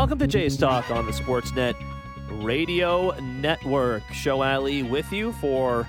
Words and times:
Welcome 0.00 0.18
to 0.20 0.26
Jay's 0.26 0.56
Talk 0.56 0.90
on 0.90 1.04
the 1.04 1.12
Sportsnet 1.12 1.74
Radio 2.42 3.10
Network. 3.20 4.02
Show 4.14 4.42
Ali 4.42 4.82
with 4.82 5.12
you 5.12 5.32
for 5.32 5.86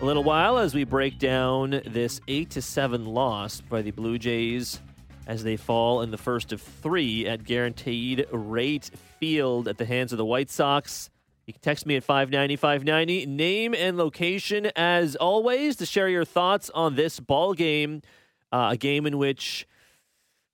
a 0.00 0.04
little 0.04 0.24
while 0.24 0.58
as 0.58 0.74
we 0.74 0.82
break 0.82 1.20
down 1.20 1.80
this 1.86 2.20
8 2.26 2.50
to 2.50 2.60
7 2.60 3.06
loss 3.06 3.60
by 3.60 3.80
the 3.80 3.92
Blue 3.92 4.18
Jays 4.18 4.80
as 5.28 5.44
they 5.44 5.56
fall 5.56 6.02
in 6.02 6.10
the 6.10 6.18
first 6.18 6.52
of 6.52 6.60
three 6.60 7.24
at 7.28 7.44
guaranteed 7.44 8.26
rate 8.32 8.90
field 9.20 9.68
at 9.68 9.78
the 9.78 9.84
hands 9.84 10.10
of 10.10 10.18
the 10.18 10.24
White 10.24 10.50
Sox. 10.50 11.08
You 11.46 11.52
can 11.52 11.62
text 11.62 11.86
me 11.86 11.94
at 11.94 12.02
590 12.02 12.56
590. 12.56 13.26
Name 13.26 13.74
and 13.76 13.96
location, 13.96 14.72
as 14.74 15.14
always, 15.14 15.76
to 15.76 15.86
share 15.86 16.08
your 16.08 16.24
thoughts 16.24 16.68
on 16.70 16.96
this 16.96 17.20
ball 17.20 17.54
game. 17.54 18.02
Uh, 18.50 18.70
a 18.72 18.76
game 18.76 19.06
in 19.06 19.18
which 19.18 19.68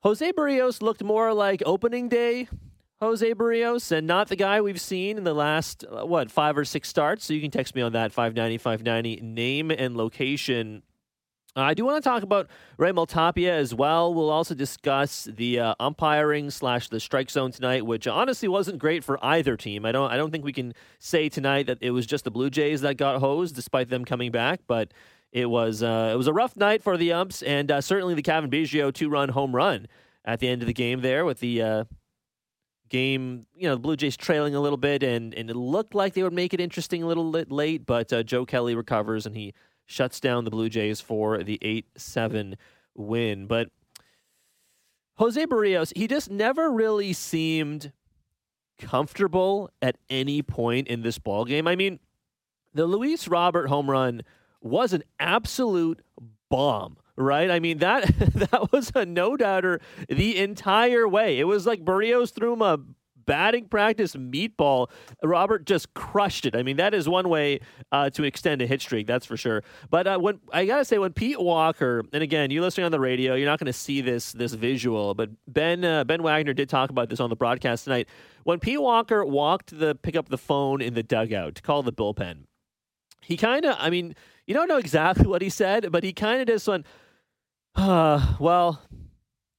Jose 0.00 0.30
Berrios 0.32 0.82
looked 0.82 1.02
more 1.02 1.32
like 1.32 1.62
opening 1.64 2.10
day 2.10 2.48
Jose 3.00 3.34
Berrios 3.34 3.92
and 3.92 4.06
not 4.06 4.28
the 4.28 4.36
guy 4.36 4.60
we've 4.60 4.80
seen 4.80 5.18
in 5.18 5.24
the 5.24 5.34
last, 5.34 5.84
uh, 5.84 6.04
what, 6.04 6.30
five 6.30 6.58
or 6.58 6.64
six 6.64 6.88
starts. 6.88 7.24
So 7.24 7.32
you 7.32 7.40
can 7.40 7.50
text 7.50 7.74
me 7.74 7.82
on 7.82 7.92
that 7.92 8.12
590 8.12 8.58
590. 8.58 9.20
Name 9.22 9.70
and 9.70 9.96
location 9.96 10.82
I 11.56 11.74
do 11.74 11.84
want 11.84 12.02
to 12.02 12.08
talk 12.08 12.22
about 12.22 12.48
Raimel 12.78 13.08
Tapia 13.08 13.56
as 13.56 13.74
well. 13.74 14.12
We'll 14.14 14.30
also 14.30 14.54
discuss 14.54 15.24
the 15.24 15.60
uh, 15.60 15.74
umpiring 15.80 16.50
slash 16.50 16.88
the 16.88 17.00
strike 17.00 17.30
zone 17.30 17.50
tonight, 17.50 17.84
which 17.84 18.06
honestly 18.06 18.48
wasn't 18.48 18.78
great 18.78 19.02
for 19.02 19.22
either 19.24 19.56
team. 19.56 19.84
I 19.84 19.92
don't 19.92 20.10
I 20.10 20.16
don't 20.16 20.30
think 20.30 20.44
we 20.44 20.52
can 20.52 20.74
say 20.98 21.28
tonight 21.28 21.66
that 21.66 21.78
it 21.80 21.90
was 21.90 22.06
just 22.06 22.24
the 22.24 22.30
Blue 22.30 22.50
Jays 22.50 22.82
that 22.82 22.96
got 22.96 23.20
hosed, 23.20 23.54
despite 23.54 23.88
them 23.88 24.04
coming 24.04 24.30
back. 24.30 24.60
But 24.66 24.92
it 25.32 25.46
was 25.46 25.82
uh, 25.82 26.10
it 26.12 26.16
was 26.16 26.26
a 26.26 26.32
rough 26.32 26.56
night 26.56 26.82
for 26.82 26.96
the 26.96 27.12
umps, 27.12 27.42
and 27.42 27.70
uh, 27.70 27.80
certainly 27.80 28.14
the 28.14 28.22
Cavan 28.22 28.50
Biggio 28.50 28.92
two 28.92 29.08
run 29.08 29.30
home 29.30 29.54
run 29.54 29.88
at 30.24 30.40
the 30.40 30.48
end 30.48 30.62
of 30.62 30.66
the 30.66 30.74
game 30.74 31.00
there 31.00 31.24
with 31.24 31.40
the 31.40 31.62
uh, 31.62 31.84
game, 32.88 33.46
you 33.54 33.68
know, 33.68 33.74
the 33.74 33.80
Blue 33.80 33.96
Jays 33.96 34.16
trailing 34.16 34.54
a 34.54 34.60
little 34.60 34.76
bit, 34.76 35.02
and, 35.02 35.34
and 35.34 35.50
it 35.50 35.56
looked 35.56 35.94
like 35.94 36.14
they 36.14 36.22
would 36.22 36.32
make 36.32 36.54
it 36.54 36.60
interesting 36.60 37.02
a 37.02 37.06
little 37.06 37.30
late, 37.30 37.86
but 37.86 38.12
uh, 38.12 38.22
Joe 38.22 38.44
Kelly 38.44 38.74
recovers 38.74 39.26
and 39.26 39.36
he 39.36 39.54
shuts 39.86 40.20
down 40.20 40.44
the 40.44 40.50
Blue 40.50 40.68
Jays 40.68 41.00
for 41.00 41.42
the 41.42 41.58
8 41.62 41.86
7 41.96 42.56
win. 42.94 43.46
But 43.46 43.70
Jose 45.16 45.46
Berrios, 45.46 45.92
he 45.96 46.06
just 46.06 46.30
never 46.30 46.70
really 46.70 47.12
seemed 47.12 47.92
comfortable 48.78 49.70
at 49.82 49.96
any 50.08 50.42
point 50.42 50.88
in 50.88 51.02
this 51.02 51.18
ball 51.18 51.44
game. 51.44 51.66
I 51.66 51.74
mean, 51.74 51.98
the 52.74 52.86
Luis 52.86 53.26
Robert 53.26 53.68
home 53.68 53.90
run 53.90 54.22
was 54.60 54.92
an 54.92 55.02
absolute 55.18 56.00
bomb 56.48 56.96
right? 57.18 57.50
I 57.50 57.58
mean 57.60 57.78
that 57.78 58.06
that 58.18 58.72
was 58.72 58.92
a 58.94 59.04
no 59.04 59.36
doubter 59.36 59.80
the 60.08 60.38
entire 60.38 61.06
way. 61.06 61.38
It 61.38 61.44
was 61.44 61.66
like 61.66 61.84
Berrios 61.84 62.32
threw 62.32 62.52
him 62.54 62.62
a 62.62 62.78
batting 63.26 63.66
practice 63.66 64.16
meatball. 64.16 64.88
Robert 65.22 65.66
just 65.66 65.92
crushed 65.92 66.46
it. 66.46 66.56
I 66.56 66.62
mean, 66.62 66.78
that 66.78 66.94
is 66.94 67.06
one 67.06 67.28
way 67.28 67.60
uh, 67.92 68.08
to 68.10 68.24
extend 68.24 68.62
a 68.62 68.66
hit 68.66 68.80
streak, 68.80 69.06
that's 69.06 69.26
for 69.26 69.36
sure. 69.36 69.62
But 69.90 70.06
uh, 70.06 70.18
when 70.18 70.40
I 70.50 70.64
gotta 70.64 70.84
say, 70.84 70.96
when 70.96 71.12
Pete 71.12 71.38
Walker, 71.38 72.02
and 72.12 72.22
again, 72.22 72.50
you're 72.50 72.62
listening 72.62 72.86
on 72.86 72.92
the 72.92 73.00
radio, 73.00 73.34
you're 73.34 73.48
not 73.48 73.58
going 73.58 73.66
to 73.66 73.72
see 73.72 74.00
this 74.00 74.32
this 74.32 74.54
visual, 74.54 75.14
but 75.14 75.28
Ben 75.46 75.84
uh, 75.84 76.04
Ben 76.04 76.22
Wagner 76.22 76.54
did 76.54 76.70
talk 76.70 76.88
about 76.88 77.10
this 77.10 77.20
on 77.20 77.28
the 77.28 77.36
broadcast 77.36 77.84
tonight. 77.84 78.08
When 78.44 78.60
Pete 78.60 78.80
Walker 78.80 79.24
walked 79.24 79.78
the 79.78 79.94
pick 79.94 80.16
up 80.16 80.30
the 80.30 80.38
phone 80.38 80.80
in 80.80 80.94
the 80.94 81.02
dugout 81.02 81.56
to 81.56 81.62
call 81.62 81.82
the 81.82 81.92
bullpen, 81.92 82.44
he 83.20 83.36
kind 83.36 83.66
of, 83.66 83.76
I 83.78 83.90
mean, 83.90 84.14
you 84.46 84.54
don't 84.54 84.68
know 84.68 84.78
exactly 84.78 85.26
what 85.32 85.42
he 85.42 85.50
said, 85.50 85.92
but 85.92 86.02
he 86.02 86.14
kind 86.14 86.40
of 86.40 86.48
just 86.48 86.66
went, 86.66 86.86
uh, 87.78 88.36
well, 88.40 88.82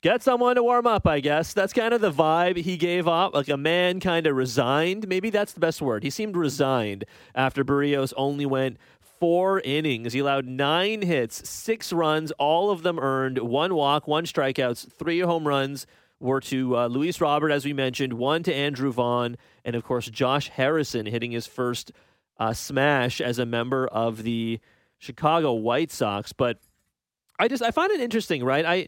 Get 0.01 0.23
someone 0.23 0.55
to 0.55 0.63
warm 0.63 0.87
up, 0.87 1.05
I 1.05 1.19
guess. 1.19 1.51
That's 1.51 1.73
kind 1.73 1.93
of 1.93 1.99
the 1.99 2.11
vibe 2.11 2.55
he 2.55 2.77
gave 2.77 3.05
off, 3.05 3.33
like 3.33 3.49
a 3.49 3.57
man 3.57 3.99
kind 3.99 4.27
of 4.27 4.35
resigned. 4.37 5.09
Maybe 5.09 5.29
that's 5.29 5.51
the 5.51 5.59
best 5.59 5.81
word. 5.81 6.03
He 6.03 6.09
seemed 6.09 6.37
resigned 6.37 7.03
after 7.35 7.65
Berrios 7.65 8.13
only 8.15 8.45
went 8.45 8.77
four 9.19 9.59
innings. 9.59 10.13
He 10.13 10.19
allowed 10.19 10.45
nine 10.45 11.01
hits, 11.01 11.49
six 11.49 11.91
runs, 11.91 12.31
all 12.39 12.71
of 12.71 12.81
them 12.81 12.97
earned, 12.97 13.39
one 13.39 13.75
walk, 13.75 14.07
one 14.07 14.23
strikeouts, 14.23 14.89
three 14.89 15.19
home 15.19 15.45
runs 15.45 15.85
were 16.21 16.39
to 16.39 16.77
uh, 16.77 16.87
Luis 16.87 17.19
Robert, 17.19 17.51
as 17.51 17.65
we 17.65 17.73
mentioned, 17.73 18.13
one 18.13 18.41
to 18.43 18.55
Andrew 18.55 18.93
Vaughn, 18.93 19.35
and 19.65 19.75
of 19.75 19.83
course 19.83 20.09
Josh 20.09 20.47
Harrison 20.47 21.07
hitting 21.07 21.31
his 21.31 21.45
first 21.45 21.91
uh, 22.39 22.53
smash 22.53 23.19
as 23.19 23.37
a 23.37 23.45
member 23.45 23.85
of 23.87 24.23
the 24.23 24.61
Chicago 24.97 25.51
White 25.51 25.91
Sox. 25.91 26.31
But 26.31 26.59
I 27.39 27.47
just 27.47 27.63
I 27.63 27.71
find 27.71 27.91
it 27.91 28.01
interesting, 28.01 28.43
right? 28.43 28.65
I 28.65 28.87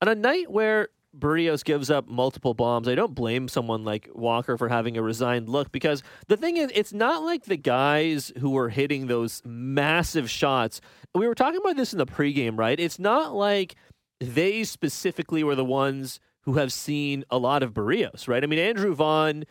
on 0.00 0.08
a 0.08 0.14
night 0.14 0.50
where 0.50 0.88
Berrios 1.16 1.62
gives 1.62 1.90
up 1.90 2.08
multiple 2.08 2.54
bombs, 2.54 2.88
I 2.88 2.94
don't 2.94 3.14
blame 3.14 3.46
someone 3.46 3.84
like 3.84 4.08
Walker 4.14 4.56
for 4.56 4.68
having 4.68 4.96
a 4.96 5.02
resigned 5.02 5.48
look 5.48 5.70
because 5.70 6.02
the 6.28 6.36
thing 6.36 6.56
is, 6.56 6.70
it's 6.74 6.92
not 6.92 7.22
like 7.22 7.44
the 7.44 7.56
guys 7.56 8.32
who 8.38 8.50
were 8.50 8.70
hitting 8.70 9.06
those 9.06 9.42
massive 9.44 10.30
shots. 10.30 10.80
We 11.14 11.28
were 11.28 11.34
talking 11.34 11.60
about 11.62 11.76
this 11.76 11.92
in 11.92 11.98
the 11.98 12.06
pregame, 12.06 12.58
right? 12.58 12.80
It's 12.80 12.98
not 12.98 13.34
like 13.34 13.76
they 14.20 14.64
specifically 14.64 15.44
were 15.44 15.54
the 15.54 15.64
ones 15.64 16.18
who 16.42 16.54
have 16.54 16.72
seen 16.72 17.24
a 17.30 17.38
lot 17.38 17.62
of 17.62 17.74
Berrios, 17.74 18.26
right? 18.26 18.42
I 18.42 18.46
mean, 18.46 18.58
Andrew 18.58 18.94
Vaughn 18.94 19.44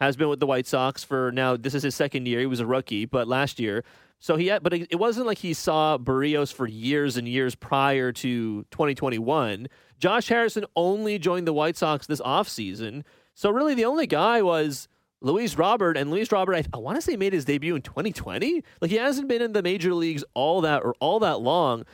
has 0.00 0.16
been 0.16 0.28
with 0.28 0.40
the 0.40 0.46
White 0.46 0.66
Sox 0.66 1.04
for 1.04 1.32
now. 1.32 1.56
This 1.56 1.74
is 1.74 1.82
his 1.82 1.94
second 1.94 2.26
year. 2.26 2.40
He 2.40 2.46
was 2.46 2.60
a 2.60 2.66
rookie, 2.66 3.04
but 3.04 3.28
last 3.28 3.58
year 3.58 3.84
so 4.20 4.36
he 4.36 4.48
had, 4.48 4.62
but 4.62 4.72
it 4.74 4.98
wasn't 4.98 5.26
like 5.26 5.38
he 5.38 5.54
saw 5.54 5.96
Berrios 5.96 6.52
for 6.52 6.66
years 6.66 7.16
and 7.16 7.28
years 7.28 7.54
prior 7.54 8.10
to 8.12 8.64
2021. 8.70 9.68
Josh 9.98 10.28
Harrison 10.28 10.64
only 10.74 11.18
joined 11.18 11.46
the 11.46 11.52
White 11.52 11.76
Sox 11.76 12.06
this 12.06 12.20
offseason. 12.20 13.04
So 13.34 13.50
really 13.50 13.74
the 13.74 13.84
only 13.84 14.08
guy 14.08 14.42
was 14.42 14.88
Luis 15.20 15.56
Robert, 15.56 15.96
and 15.96 16.10
Luis 16.10 16.32
Robert, 16.32 16.54
I, 16.54 16.64
I 16.72 16.78
want 16.78 16.96
to 16.96 17.02
say 17.02 17.16
made 17.16 17.32
his 17.32 17.44
debut 17.44 17.76
in 17.76 17.82
2020. 17.82 18.62
Like 18.80 18.90
he 18.90 18.96
hasn't 18.96 19.28
been 19.28 19.42
in 19.42 19.52
the 19.52 19.62
major 19.62 19.94
leagues 19.94 20.24
all 20.34 20.60
that 20.62 20.82
or 20.82 20.94
all 21.00 21.20
that 21.20 21.40
long. 21.40 21.84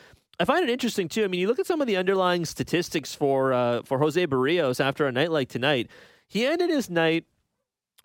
I 0.41 0.47
find 0.47 0.65
it 0.65 0.71
interesting 0.71 1.09
too. 1.09 1.25
I 1.25 1.29
mean, 1.29 1.41
you 1.41 1.47
look 1.47 1.59
at 1.59 1.67
some 1.67 1.83
of 1.83 1.87
the 1.87 1.97
underlying 1.97 2.47
statistics 2.47 3.15
for 3.15 3.53
uh, 3.53 3.83
for 3.83 3.99
Jose 3.99 4.27
Berrios 4.27 4.81
after 4.81 5.07
a 5.07 5.13
night 5.13 5.31
like 5.31 5.49
tonight. 5.49 5.91
He 6.27 6.47
ended 6.47 6.71
his 6.71 6.89
night 6.89 7.27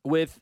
with 0.03 0.39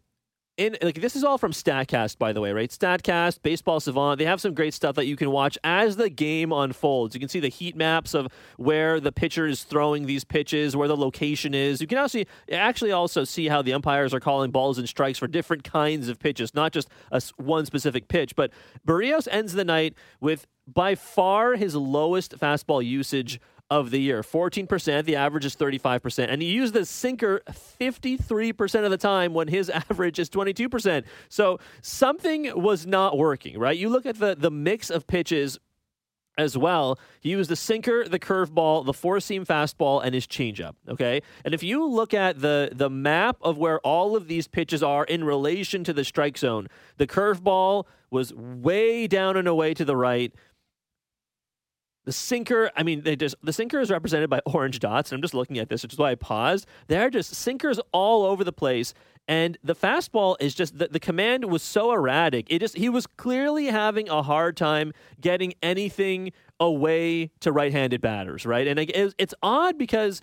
in 0.58 0.76
like 0.82 1.00
this 1.00 1.16
is 1.16 1.24
all 1.24 1.38
from 1.38 1.52
Statcast, 1.52 2.18
by 2.18 2.34
the 2.34 2.42
way, 2.42 2.52
right? 2.52 2.70
Statcast, 2.70 3.42
Baseball 3.44 3.80
Savant, 3.80 4.18
they 4.18 4.26
have 4.26 4.42
some 4.42 4.54
great 4.54 4.74
stuff 4.74 4.96
that 4.96 5.06
you 5.06 5.16
can 5.16 5.30
watch 5.30 5.58
as 5.64 5.96
the 5.96 6.10
game 6.10 6.52
unfolds. 6.52 7.14
You 7.14 7.20
can 7.20 7.30
see 7.30 7.40
the 7.40 7.48
heat 7.48 7.76
maps 7.76 8.16
of 8.16 8.28
where 8.58 9.00
the 9.00 9.12
pitcher 9.12 9.46
is 9.46 9.64
throwing 9.64 10.08
these 10.08 10.24
pitches, 10.24 10.76
where 10.76 10.88
the 10.88 10.98
location 10.98 11.54
is. 11.54 11.80
You 11.80 11.88
can 11.88 12.00
also 12.00 12.24
actually 12.52 12.92
also 12.92 13.24
see 13.24 13.48
how 13.48 13.62
the 13.62 13.74
umpires 13.74 14.14
are 14.14 14.20
calling 14.20 14.50
balls 14.50 14.80
and 14.80 14.90
strikes 14.90 15.20
for 15.20 15.28
different 15.28 15.64
kinds 15.64 16.10
of 16.10 16.20
pitches, 16.20 16.56
not 16.56 16.72
just 16.72 16.90
a, 17.12 17.22
one 17.38 17.66
specific 17.66 18.08
pitch. 18.08 18.36
But 18.36 18.52
Berrios 18.86 19.28
ends 19.30 19.54
the 19.54 19.66
night 19.66 19.94
with 20.20 20.48
by 20.68 20.96
far 20.96 21.54
his 21.54 21.76
lowest 21.76 22.38
fastball 22.38 22.84
usage 22.84 23.40
of 23.70 23.92
the 23.92 24.00
year. 24.00 24.22
14%, 24.22 25.06
the 25.06 25.16
average 25.16 25.46
is 25.46 25.56
35%. 25.56 26.28
And 26.30 26.42
he 26.42 26.50
used 26.50 26.74
the 26.74 26.86
sinker 26.86 27.42
53% 27.50 28.86
of 28.86 28.92
the 28.92 28.98
time 28.98 29.34
when 29.34 29.48
his 29.48 29.70
average 29.90 30.20
is 30.20 30.30
22%. 30.30 31.04
So 31.30 31.60
something 31.82 32.52
was 32.62 32.86
not 32.86 33.18
working, 33.18 33.60
right? 33.60 33.78
You 33.78 33.90
look 33.90 34.06
at 34.06 34.20
the, 34.20 34.36
the 34.36 34.52
mix 34.52 34.90
of 34.90 35.08
pitches 35.08 35.60
as 36.38 36.58
well. 36.58 37.00
He 37.20 37.32
used 37.32 37.50
the 37.50 37.56
sinker, 37.56 38.08
the 38.08 38.20
curveball, 38.20 38.86
the 38.86 38.94
four 38.94 39.20
seam 39.20 39.46
fastball, 39.46 40.04
and 40.04 40.14
his 40.14 40.28
changeup. 40.28 40.76
Okay, 40.88 41.22
and 41.44 41.54
if 41.54 41.64
you 41.64 41.88
look 41.88 42.14
at 42.14 42.42
the 42.42 42.70
the 42.72 42.90
map 42.90 43.38
of 43.42 43.58
where 43.58 43.80
all 43.80 44.16
of 44.16 44.28
these 44.28 44.48
pitches 44.48 44.84
are 44.84 45.04
in 45.04 45.24
relation 45.24 45.84
to 45.84 45.94
the 45.94 46.04
strike 46.04 46.38
zone, 46.38 46.68
the 46.98 47.08
curveball 47.08 47.86
was 48.12 48.34
way 48.34 49.08
down 49.08 49.36
and 49.36 49.48
away 49.48 49.74
to 49.74 49.84
the 49.84 49.98
right. 49.98 50.32
The 52.08 52.14
sinker, 52.14 52.72
I 52.74 52.84
mean, 52.84 53.02
they 53.02 53.18
just 53.18 53.36
the 53.44 53.52
sinker 53.52 53.82
is 53.82 53.92
represented 53.92 54.30
by 54.30 54.40
orange 54.46 54.80
dots, 54.80 55.12
and 55.12 55.18
I'm 55.18 55.22
just 55.22 55.34
looking 55.34 55.58
at 55.58 55.68
this, 55.68 55.84
which 55.84 55.92
is 55.92 56.00
why 56.00 56.12
I 56.12 56.16
paused. 56.16 56.66
There 56.88 57.06
are 57.06 57.10
just 57.10 57.36
sinkers 57.36 57.82
all 57.92 58.24
over 58.24 58.46
the 58.46 58.54
place. 58.54 58.94
And 59.28 59.58
the 59.62 59.76
fastball 59.76 60.38
is 60.40 60.56
just 60.56 60.78
the, 60.78 60.88
the 60.88 61.02
command 61.02 61.44
was 61.52 61.62
so 61.62 61.92
erratic. 61.92 62.48
It 62.50 62.60
just 62.60 62.78
he 62.78 62.88
was 62.88 63.08
clearly 63.08 63.66
having 63.66 64.08
a 64.08 64.24
hard 64.24 64.56
time 64.56 64.94
getting 65.20 65.54
anything 65.62 66.32
away 66.62 67.32
to 67.42 67.52
right-handed 67.52 68.00
batters, 68.00 68.46
right? 68.46 68.66
And 68.68 68.80
it's, 68.80 69.14
it's 69.18 69.34
odd 69.44 69.78
because 69.78 70.22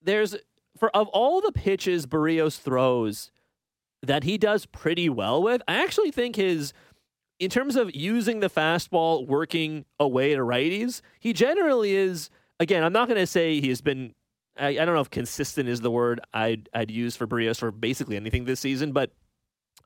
there's 0.00 0.36
for 0.78 0.94
of 0.96 1.08
all 1.08 1.40
the 1.40 1.50
pitches 1.50 2.06
Berrios 2.06 2.60
throws 2.60 3.32
that 4.00 4.22
he 4.22 4.38
does 4.38 4.64
pretty 4.64 5.08
well 5.08 5.42
with, 5.42 5.60
I 5.66 5.82
actually 5.82 6.12
think 6.12 6.36
his 6.36 6.72
in 7.40 7.48
terms 7.50 7.74
of 7.74 7.94
using 7.94 8.40
the 8.40 8.50
fastball 8.50 9.26
working 9.26 9.86
away 9.98 10.34
to 10.34 10.40
righties, 10.40 11.00
he 11.18 11.32
generally 11.32 11.96
is. 11.96 12.30
Again, 12.60 12.84
I'm 12.84 12.92
not 12.92 13.08
going 13.08 13.18
to 13.18 13.26
say 13.26 13.60
he's 13.60 13.80
been. 13.80 14.14
I, 14.58 14.68
I, 14.68 14.84
don't 14.84 14.94
know 14.94 15.00
if 15.00 15.10
consistent 15.10 15.68
is 15.68 15.80
the 15.80 15.90
word 15.90 16.20
I'd 16.34 16.68
I'd 16.74 16.90
use 16.90 17.16
for 17.16 17.26
Berrios 17.26 17.58
for 17.58 17.70
basically 17.70 18.16
anything 18.16 18.44
this 18.44 18.60
season, 18.60 18.92
but 18.92 19.10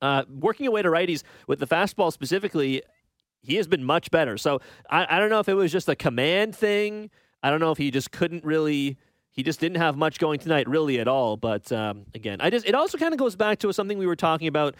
uh, 0.02 0.24
working 0.28 0.66
away 0.66 0.82
to 0.82 0.88
righties 0.88 1.22
with 1.46 1.60
the 1.60 1.66
fastball 1.66 2.12
specifically, 2.12 2.82
he 3.42 3.54
has 3.54 3.68
been 3.68 3.84
much 3.84 4.10
better. 4.10 4.36
So 4.36 4.60
I, 4.90 5.06
I 5.08 5.18
don't 5.20 5.30
know 5.30 5.38
if 5.38 5.48
it 5.48 5.54
was 5.54 5.70
just 5.70 5.88
a 5.88 5.94
command 5.94 6.56
thing. 6.56 7.10
I 7.42 7.50
don't 7.50 7.60
know 7.60 7.70
if 7.70 7.78
he 7.78 7.92
just 7.92 8.10
couldn't 8.10 8.44
really 8.44 8.98
he 9.30 9.42
just 9.42 9.60
didn't 9.60 9.78
have 9.78 9.96
much 9.96 10.18
going 10.18 10.38
tonight, 10.38 10.68
really 10.68 10.98
at 10.98 11.08
all. 11.08 11.36
But 11.36 11.70
um, 11.70 12.06
again, 12.14 12.40
I 12.40 12.50
just 12.50 12.66
it 12.66 12.74
also 12.74 12.98
kind 12.98 13.14
of 13.14 13.18
goes 13.18 13.36
back 13.36 13.60
to 13.60 13.72
something 13.72 13.98
we 13.98 14.06
were 14.06 14.16
talking 14.16 14.48
about 14.48 14.74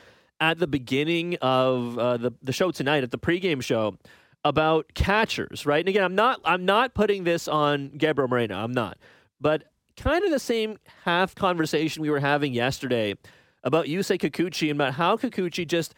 at 0.51 0.59
the 0.59 0.67
beginning 0.67 1.37
of 1.41 1.99
uh, 1.99 2.17
the 2.19 2.33
the 2.43 2.53
show 2.53 2.71
tonight 2.71 3.03
at 3.03 3.11
the 3.11 3.19
pregame 3.19 3.63
show 3.63 3.97
about 4.45 4.93
catchers, 4.95 5.65
right? 5.65 5.81
And 5.81 5.89
again, 5.89 6.05
I'm 6.05 6.15
not 6.15 6.41
I'm 6.45 6.65
not 6.67 6.95
putting 6.95 7.25
this 7.25 7.49
on 7.49 7.89
Gabriel 7.97 8.29
Moreno. 8.29 8.57
I'm 8.63 8.73
not, 8.73 8.99
but 9.41 9.65
kind 9.97 10.23
of 10.25 10.31
the 10.31 10.39
same 10.39 10.79
half 11.05 11.35
conversation 11.35 12.03
we 12.03 12.11
were 12.11 12.21
having 12.21 12.53
yesterday 12.53 13.15
about 13.63 13.87
Yusei 13.87 14.19
Kikuchi 14.19 14.71
and 14.71 14.79
about 14.79 14.95
how 14.95 15.17
Kikuchi 15.17 15.67
just 15.67 15.95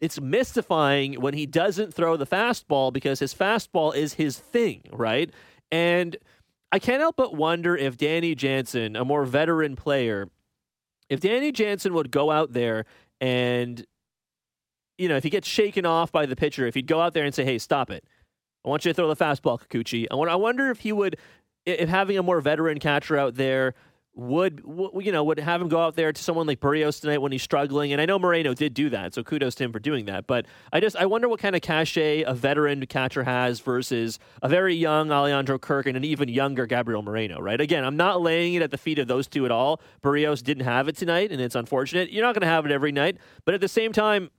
it's 0.00 0.20
mystifying 0.20 1.14
when 1.20 1.34
he 1.34 1.46
doesn't 1.46 1.94
throw 1.94 2.16
the 2.16 2.26
fastball 2.26 2.92
because 2.92 3.20
his 3.20 3.32
fastball 3.32 3.94
is 3.94 4.14
his 4.14 4.36
thing, 4.36 4.82
right? 4.92 5.30
And 5.70 6.16
I 6.72 6.80
can't 6.80 7.00
help 7.00 7.16
but 7.16 7.34
wonder 7.34 7.76
if 7.76 7.96
Danny 7.96 8.34
Jansen, 8.34 8.96
a 8.96 9.04
more 9.04 9.24
veteran 9.24 9.76
player, 9.76 10.28
if 11.08 11.20
Danny 11.20 11.52
Jansen 11.52 11.94
would 11.94 12.10
go 12.10 12.30
out 12.30 12.52
there 12.52 12.84
and, 13.20 13.84
you 14.98 15.08
know, 15.08 15.16
if 15.16 15.24
he 15.24 15.30
gets 15.30 15.48
shaken 15.48 15.86
off 15.86 16.10
by 16.12 16.26
the 16.26 16.36
pitcher, 16.36 16.66
if 16.66 16.74
he'd 16.74 16.86
go 16.86 17.00
out 17.00 17.14
there 17.14 17.24
and 17.24 17.34
say, 17.34 17.44
hey, 17.44 17.58
stop 17.58 17.90
it. 17.90 18.04
I 18.64 18.68
want 18.68 18.84
you 18.84 18.90
to 18.90 18.94
throw 18.94 19.08
the 19.08 19.16
fastball, 19.16 19.60
Kikuchi. 19.60 20.06
I 20.10 20.36
wonder 20.36 20.70
if 20.70 20.80
he 20.80 20.92
would, 20.92 21.16
if 21.64 21.88
having 21.88 22.18
a 22.18 22.22
more 22.22 22.40
veteran 22.40 22.78
catcher 22.78 23.16
out 23.16 23.36
there 23.36 23.74
would 24.14 24.62
you 25.00 25.12
know 25.12 25.22
would 25.22 25.38
have 25.38 25.62
him 25.62 25.68
go 25.68 25.80
out 25.80 25.94
there 25.94 26.12
to 26.12 26.22
someone 26.22 26.46
like 26.46 26.60
Berrios 26.60 27.00
tonight 27.00 27.18
when 27.18 27.32
he's 27.32 27.42
struggling. 27.42 27.92
And 27.92 28.00
I 28.00 28.06
know 28.06 28.18
Moreno 28.18 28.54
did 28.54 28.74
do 28.74 28.90
that 28.90 29.14
so 29.14 29.22
kudos 29.22 29.54
to 29.56 29.64
him 29.64 29.72
for 29.72 29.78
doing 29.78 30.06
that. 30.06 30.26
But 30.26 30.46
I 30.72 30.80
just 30.80 30.96
I 30.96 31.06
wonder 31.06 31.28
what 31.28 31.40
kind 31.40 31.54
of 31.54 31.62
cachet 31.62 32.22
a 32.22 32.34
veteran 32.34 32.84
catcher 32.86 33.24
has 33.24 33.60
versus 33.60 34.18
a 34.42 34.48
very 34.48 34.74
young 34.74 35.12
Alejandro 35.12 35.58
Kirk 35.58 35.86
and 35.86 35.96
an 35.96 36.04
even 36.04 36.28
younger 36.28 36.66
Gabriel 36.66 37.02
Moreno 37.02 37.40
right? 37.40 37.60
Again 37.60 37.84
I'm 37.84 37.96
not 37.96 38.20
laying 38.20 38.54
it 38.54 38.62
at 38.62 38.70
the 38.70 38.78
feet 38.78 38.98
of 38.98 39.06
those 39.06 39.28
two 39.28 39.44
at 39.44 39.52
all. 39.52 39.80
Berrios 40.02 40.42
didn't 40.42 40.64
have 40.64 40.88
it 40.88 40.96
tonight 40.96 41.30
and 41.30 41.40
it's 41.40 41.54
unfortunate. 41.54 42.10
You're 42.10 42.24
not 42.24 42.34
going 42.34 42.42
to 42.42 42.48
have 42.48 42.66
it 42.66 42.72
every 42.72 42.92
night. 42.92 43.18
But 43.44 43.54
at 43.54 43.60
the 43.60 43.68
same 43.68 43.92
time 43.92 44.30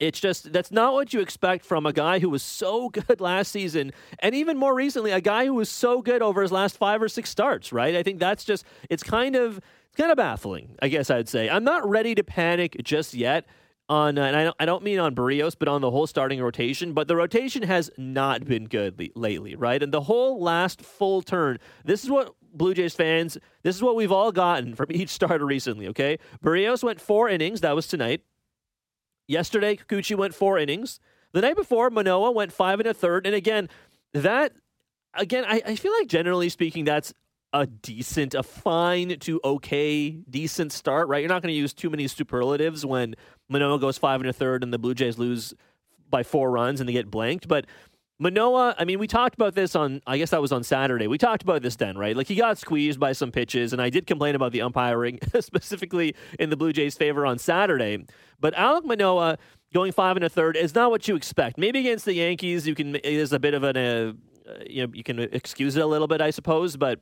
it's 0.00 0.20
just 0.20 0.52
that's 0.52 0.70
not 0.70 0.92
what 0.92 1.12
you 1.12 1.20
expect 1.20 1.64
from 1.64 1.86
a 1.86 1.92
guy 1.92 2.18
who 2.18 2.30
was 2.30 2.42
so 2.42 2.88
good 3.08 3.20
last 3.20 3.50
season, 3.52 3.92
and 4.20 4.34
even 4.34 4.56
more 4.56 4.74
recently, 4.74 5.10
a 5.10 5.20
guy 5.20 5.46
who 5.46 5.54
was 5.54 5.68
so 5.68 6.02
good 6.02 6.22
over 6.22 6.42
his 6.42 6.52
last 6.52 6.76
five 6.76 7.02
or 7.02 7.08
six 7.08 7.30
starts. 7.30 7.72
Right? 7.72 7.94
I 7.96 8.02
think 8.02 8.18
that's 8.18 8.44
just 8.44 8.64
it's 8.88 9.02
kind 9.02 9.36
of 9.36 9.58
it's 9.58 9.96
kind 9.96 10.10
of 10.10 10.16
baffling. 10.16 10.76
I 10.80 10.88
guess 10.88 11.10
I'd 11.10 11.28
say 11.28 11.48
I'm 11.48 11.64
not 11.64 11.88
ready 11.88 12.14
to 12.14 12.24
panic 12.24 12.76
just 12.82 13.14
yet 13.14 13.46
on, 13.88 14.18
and 14.18 14.36
I 14.36 14.44
don't, 14.44 14.56
I 14.60 14.66
don't 14.66 14.82
mean 14.82 14.98
on 14.98 15.14
Berrios, 15.14 15.54
but 15.58 15.68
on 15.68 15.80
the 15.80 15.90
whole 15.90 16.06
starting 16.06 16.40
rotation. 16.40 16.92
But 16.92 17.08
the 17.08 17.16
rotation 17.16 17.62
has 17.62 17.90
not 17.96 18.44
been 18.44 18.66
good 18.66 18.98
le- 18.98 19.20
lately, 19.20 19.56
right? 19.56 19.82
And 19.82 19.92
the 19.92 20.02
whole 20.02 20.42
last 20.42 20.82
full 20.82 21.22
turn, 21.22 21.58
this 21.84 22.04
is 22.04 22.10
what 22.10 22.34
Blue 22.52 22.74
Jays 22.74 22.94
fans, 22.94 23.38
this 23.62 23.76
is 23.76 23.82
what 23.82 23.96
we've 23.96 24.12
all 24.12 24.32
gotten 24.32 24.74
from 24.74 24.86
each 24.90 25.10
starter 25.10 25.46
recently. 25.46 25.88
Okay, 25.88 26.18
Berrios 26.44 26.82
went 26.82 27.00
four 27.00 27.28
innings. 27.28 27.60
That 27.60 27.74
was 27.74 27.86
tonight. 27.86 28.22
Yesterday, 29.28 29.76
Kikuchi 29.76 30.16
went 30.16 30.34
four 30.34 30.58
innings. 30.58 30.98
The 31.32 31.42
night 31.42 31.54
before, 31.54 31.90
Manoah 31.90 32.32
went 32.32 32.52
five 32.52 32.80
and 32.80 32.88
a 32.88 32.94
third. 32.94 33.26
And 33.26 33.34
again, 33.36 33.68
that 34.14 34.52
again, 35.14 35.44
I, 35.46 35.62
I 35.64 35.76
feel 35.76 35.92
like 35.92 36.08
generally 36.08 36.48
speaking, 36.48 36.84
that's 36.84 37.12
a 37.52 37.66
decent, 37.66 38.34
a 38.34 38.42
fine 38.42 39.18
to 39.20 39.40
okay, 39.44 40.10
decent 40.10 40.72
start, 40.72 41.08
right? 41.08 41.20
You're 41.20 41.28
not 41.28 41.42
going 41.42 41.52
to 41.52 41.58
use 41.58 41.72
too 41.72 41.90
many 41.90 42.06
superlatives 42.08 42.84
when 42.84 43.14
Manoah 43.48 43.78
goes 43.78 43.98
five 43.98 44.20
and 44.20 44.28
a 44.28 44.32
third 44.32 44.62
and 44.62 44.72
the 44.72 44.78
Blue 44.78 44.94
Jays 44.94 45.18
lose 45.18 45.54
by 46.10 46.22
four 46.22 46.50
runs 46.50 46.80
and 46.80 46.88
they 46.88 46.92
get 46.92 47.10
blanked. 47.10 47.48
But 47.48 47.66
Manoah, 48.20 48.74
I 48.76 48.84
mean, 48.84 48.98
we 48.98 49.06
talked 49.06 49.36
about 49.36 49.54
this 49.54 49.76
on, 49.76 50.02
I 50.04 50.18
guess 50.18 50.30
that 50.30 50.42
was 50.42 50.50
on 50.50 50.64
Saturday. 50.64 51.06
We 51.06 51.18
talked 51.18 51.42
about 51.42 51.62
this 51.62 51.76
then, 51.76 51.96
right? 51.96 52.16
Like 52.16 52.26
he 52.26 52.34
got 52.34 52.58
squeezed 52.58 52.98
by 52.98 53.12
some 53.12 53.30
pitches, 53.30 53.72
and 53.72 53.80
I 53.80 53.90
did 53.90 54.08
complain 54.08 54.34
about 54.34 54.50
the 54.50 54.62
umpiring, 54.62 55.20
specifically 55.40 56.16
in 56.38 56.50
the 56.50 56.56
Blue 56.56 56.72
Jays' 56.72 56.96
favor 56.96 57.24
on 57.24 57.38
Saturday. 57.38 58.04
But 58.40 58.54
Alek 58.54 58.84
Manoah 58.84 59.38
going 59.72 59.92
five 59.92 60.16
and 60.16 60.24
a 60.24 60.28
third 60.28 60.56
is 60.56 60.74
not 60.74 60.90
what 60.90 61.06
you 61.06 61.14
expect. 61.14 61.58
Maybe 61.58 61.78
against 61.78 62.06
the 62.06 62.14
Yankees, 62.14 62.66
you 62.66 62.74
can, 62.74 62.96
it 62.96 63.04
is 63.04 63.32
a 63.32 63.38
bit 63.38 63.54
of 63.54 63.62
an, 63.62 63.76
uh, 63.76 64.12
you 64.68 64.84
know, 64.84 64.92
you 64.92 65.04
can 65.04 65.20
excuse 65.20 65.76
it 65.76 65.80
a 65.80 65.86
little 65.86 66.08
bit, 66.08 66.20
I 66.20 66.30
suppose, 66.30 66.76
but 66.76 67.00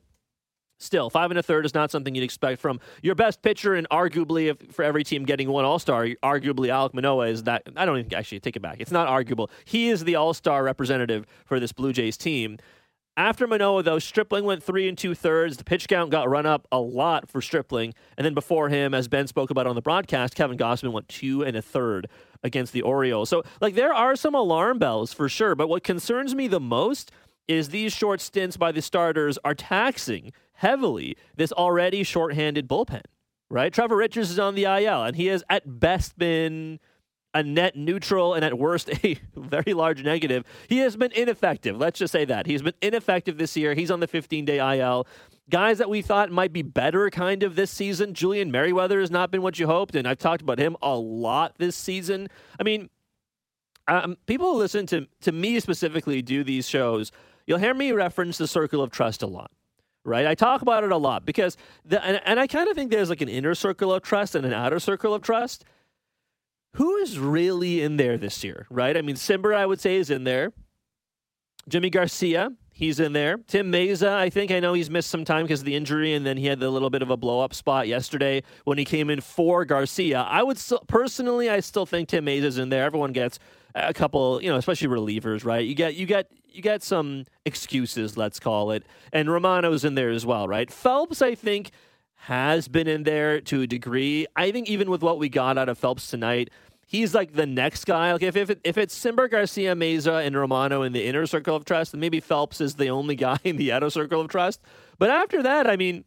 Still, 0.79 1.09
five 1.09 1.31
and 1.31 1.39
a 1.39 1.43
third 1.43 1.65
is 1.65 1.73
not 1.73 1.89
something 1.89 2.13
you'd 2.13 2.23
expect 2.23 2.61
from 2.61 2.79
your 3.01 3.15
best 3.15 3.41
pitcher, 3.41 3.73
and 3.73 3.89
arguably, 3.89 4.51
if, 4.51 4.75
for 4.75 4.83
every 4.83 5.03
team 5.03 5.25
getting 5.25 5.49
one 5.49 5.65
All 5.65 5.79
Star, 5.79 6.05
arguably 6.23 6.67
Alek 6.67 6.93
Manoah 6.93 7.27
is 7.27 7.43
that. 7.43 7.63
I 7.75 7.85
don't 7.85 7.97
even 7.97 8.13
actually 8.13 8.39
take 8.39 8.55
it 8.55 8.61
back. 8.61 8.79
It's 8.79 8.91
not 8.91 9.07
arguable. 9.07 9.49
He 9.65 9.89
is 9.89 10.03
the 10.03 10.15
All 10.15 10.33
Star 10.33 10.63
representative 10.63 11.25
for 11.45 11.59
this 11.59 11.71
Blue 11.71 11.93
Jays 11.93 12.15
team. 12.15 12.57
After 13.17 13.47
Manoah, 13.47 13.81
though, 13.81 13.97
Stripling 13.97 14.43
went 14.43 14.61
three 14.61 14.87
and 14.87 14.95
two 14.95 15.15
thirds. 15.15 15.57
The 15.57 15.63
pitch 15.63 15.87
count 15.87 16.11
got 16.11 16.29
run 16.29 16.45
up 16.45 16.67
a 16.71 16.79
lot 16.79 17.27
for 17.27 17.41
Stripling, 17.41 17.95
and 18.15 18.23
then 18.23 18.35
before 18.35 18.69
him, 18.69 18.93
as 18.93 19.07
Ben 19.07 19.25
spoke 19.25 19.49
about 19.49 19.65
on 19.65 19.73
the 19.73 19.81
broadcast, 19.81 20.35
Kevin 20.35 20.55
Gausman 20.55 20.91
went 20.91 21.09
two 21.09 21.43
and 21.43 21.57
a 21.57 21.61
third 21.63 22.07
against 22.43 22.73
the 22.73 22.83
Orioles. 22.83 23.29
So, 23.29 23.41
like, 23.59 23.73
there 23.73 23.91
are 23.91 24.15
some 24.15 24.35
alarm 24.35 24.77
bells 24.77 25.11
for 25.11 25.27
sure. 25.27 25.55
But 25.55 25.67
what 25.67 25.83
concerns 25.83 26.35
me 26.35 26.47
the 26.47 26.59
most 26.59 27.11
is 27.47 27.69
these 27.69 27.93
short 27.93 28.21
stints 28.21 28.57
by 28.57 28.71
the 28.71 28.81
starters 28.81 29.37
are 29.43 29.55
taxing 29.55 30.33
heavily 30.53 31.15
this 31.35 31.51
already 31.51 32.03
shorthanded 32.03 32.67
bullpen, 32.67 33.03
right? 33.49 33.71
Trevor 33.73 33.95
Richards 33.95 34.31
is 34.31 34.39
on 34.39 34.55
the 34.55 34.63
IL, 34.63 35.03
and 35.03 35.15
he 35.15 35.27
has 35.27 35.43
at 35.49 35.79
best 35.79 36.17
been 36.17 36.79
a 37.33 37.43
net 37.43 37.75
neutral 37.75 38.33
and 38.33 38.43
at 38.43 38.57
worst 38.57 38.89
a 39.03 39.19
very 39.35 39.73
large 39.73 40.03
negative. 40.03 40.43
He 40.67 40.79
has 40.79 40.97
been 40.97 41.11
ineffective. 41.11 41.77
Let's 41.77 41.99
just 41.99 42.11
say 42.11 42.25
that. 42.25 42.47
He's 42.47 42.61
been 42.61 42.73
ineffective 42.81 43.37
this 43.37 43.55
year. 43.55 43.73
He's 43.73 43.91
on 43.91 43.99
the 43.99 44.07
15 44.07 44.45
day 44.45 44.79
IL. 44.79 45.07
Guys 45.49 45.77
that 45.77 45.89
we 45.89 46.01
thought 46.01 46.31
might 46.31 46.51
be 46.51 46.61
better 46.61 47.09
kind 47.09 47.43
of 47.43 47.55
this 47.55 47.71
season, 47.71 48.13
Julian 48.13 48.51
Merryweather 48.51 48.99
has 48.99 49.11
not 49.11 49.31
been 49.31 49.41
what 49.41 49.59
you 49.59 49.67
hoped, 49.67 49.95
and 49.95 50.07
I've 50.07 50.17
talked 50.17 50.41
about 50.41 50.59
him 50.59 50.75
a 50.81 50.95
lot 50.95 51.55
this 51.57 51.75
season. 51.75 52.27
I 52.59 52.63
mean, 52.63 52.89
um, 53.87 54.17
people 54.25 54.51
who 54.51 54.57
listen 54.57 54.85
to, 54.87 55.07
to 55.21 55.31
me 55.31 55.59
specifically 55.61 56.21
do 56.21 56.43
these 56.43 56.67
shows, 56.67 57.11
you'll 57.47 57.57
hear 57.57 57.73
me 57.73 57.91
reference 57.91 58.37
the 58.37 58.47
circle 58.47 58.83
of 58.83 58.91
trust 58.91 59.23
a 59.23 59.27
lot 59.27 59.49
right? 60.07 60.25
I 60.25 60.35
talk 60.35 60.61
about 60.61 60.83
it 60.85 60.91
a 60.91 60.97
lot 60.97 61.25
because, 61.25 61.57
the, 61.83 62.03
and, 62.03 62.21
and 62.25 62.39
I 62.39 62.47
kind 62.47 62.69
of 62.69 62.75
think 62.75 62.89
there's 62.89 63.09
like 63.09 63.21
an 63.21 63.29
inner 63.29 63.53
circle 63.53 63.93
of 63.93 64.01
trust 64.01 64.35
and 64.35 64.45
an 64.45 64.53
outer 64.53 64.79
circle 64.79 65.13
of 65.13 65.21
trust. 65.21 65.65
Who 66.75 66.95
is 66.97 67.19
really 67.19 67.81
in 67.81 67.97
there 67.97 68.17
this 68.17 68.43
year, 68.43 68.67
right? 68.69 68.95
I 68.95 69.01
mean, 69.01 69.15
Cimber, 69.15 69.53
I 69.53 69.65
would 69.65 69.81
say, 69.81 69.97
is 69.97 70.09
in 70.09 70.23
there. 70.23 70.53
Jimmy 71.67 71.89
Garcia, 71.89 72.51
he's 72.71 72.99
in 72.99 73.11
there. 73.11 73.37
Tim 73.47 73.71
Mayza, 73.71 74.13
I 74.13 74.29
think 74.29 74.51
I 74.51 74.61
know 74.61 74.73
he's 74.73 74.89
missed 74.89 75.09
some 75.09 75.25
time 75.25 75.43
because 75.43 75.59
of 75.59 75.65
the 75.65 75.75
injury, 75.75 76.13
and 76.13 76.25
then 76.25 76.37
he 76.37 76.45
had 76.45 76.59
the 76.59 76.69
little 76.69 76.89
bit 76.89 77.01
of 77.01 77.09
a 77.09 77.17
blow 77.17 77.41
up 77.41 77.53
spot 77.53 77.87
yesterday 77.87 78.43
when 78.63 78.77
he 78.77 78.85
came 78.85 79.09
in 79.09 79.19
for 79.19 79.65
Garcia. 79.65 80.21
I 80.21 80.43
would 80.43 80.57
still, 80.57 80.83
personally, 80.87 81.49
I 81.49 81.59
still 81.59 81.85
think 81.85 82.07
Tim 82.09 82.25
Mayza's 82.25 82.57
in 82.57 82.69
there. 82.69 82.85
Everyone 82.85 83.11
gets 83.11 83.39
a 83.75 83.93
couple, 83.93 84.41
you 84.41 84.49
know, 84.49 84.57
especially 84.57 84.87
relievers, 84.87 85.43
right? 85.43 85.65
You 85.65 85.75
get 85.75 85.95
you 85.95 86.05
get 86.05 86.31
you 86.57 86.63
get 86.63 86.83
some 86.83 87.25
excuses, 87.45 88.17
let's 88.17 88.39
call 88.39 88.71
it, 88.71 88.83
and 89.13 89.31
Romano's 89.31 89.85
in 89.85 89.95
there 89.95 90.09
as 90.09 90.25
well, 90.25 90.47
right? 90.47 90.69
Phelps, 90.71 91.21
I 91.21 91.35
think, 91.35 91.71
has 92.15 92.67
been 92.67 92.87
in 92.87 93.03
there 93.03 93.39
to 93.41 93.61
a 93.61 93.67
degree. 93.67 94.25
I 94.35 94.51
think 94.51 94.67
even 94.67 94.89
with 94.89 95.01
what 95.01 95.19
we 95.19 95.29
got 95.29 95.57
out 95.57 95.69
of 95.69 95.77
Phelps 95.77 96.09
tonight, 96.09 96.49
he's 96.85 97.13
like 97.13 97.33
the 97.33 97.45
next 97.45 97.85
guy. 97.85 98.11
Like 98.11 98.23
if 98.23 98.35
if, 98.35 98.49
it, 98.49 98.59
if 98.63 98.77
it's 98.77 98.97
Cimber, 98.97 99.29
Garcia, 99.29 99.75
Mayza, 99.75 100.25
and 100.25 100.35
Romano 100.35 100.81
in 100.81 100.93
the 100.93 101.05
inner 101.05 101.27
circle 101.27 101.55
of 101.55 101.63
trust, 101.63 101.91
then 101.91 102.01
maybe 102.01 102.19
Phelps 102.19 102.59
is 102.59 102.75
the 102.75 102.89
only 102.89 103.15
guy 103.15 103.37
in 103.43 103.57
the 103.57 103.71
outer 103.71 103.89
circle 103.89 104.19
of 104.19 104.27
trust. 104.29 104.61
But 104.97 105.09
after 105.11 105.43
that, 105.43 105.69
I 105.69 105.75
mean, 105.75 106.05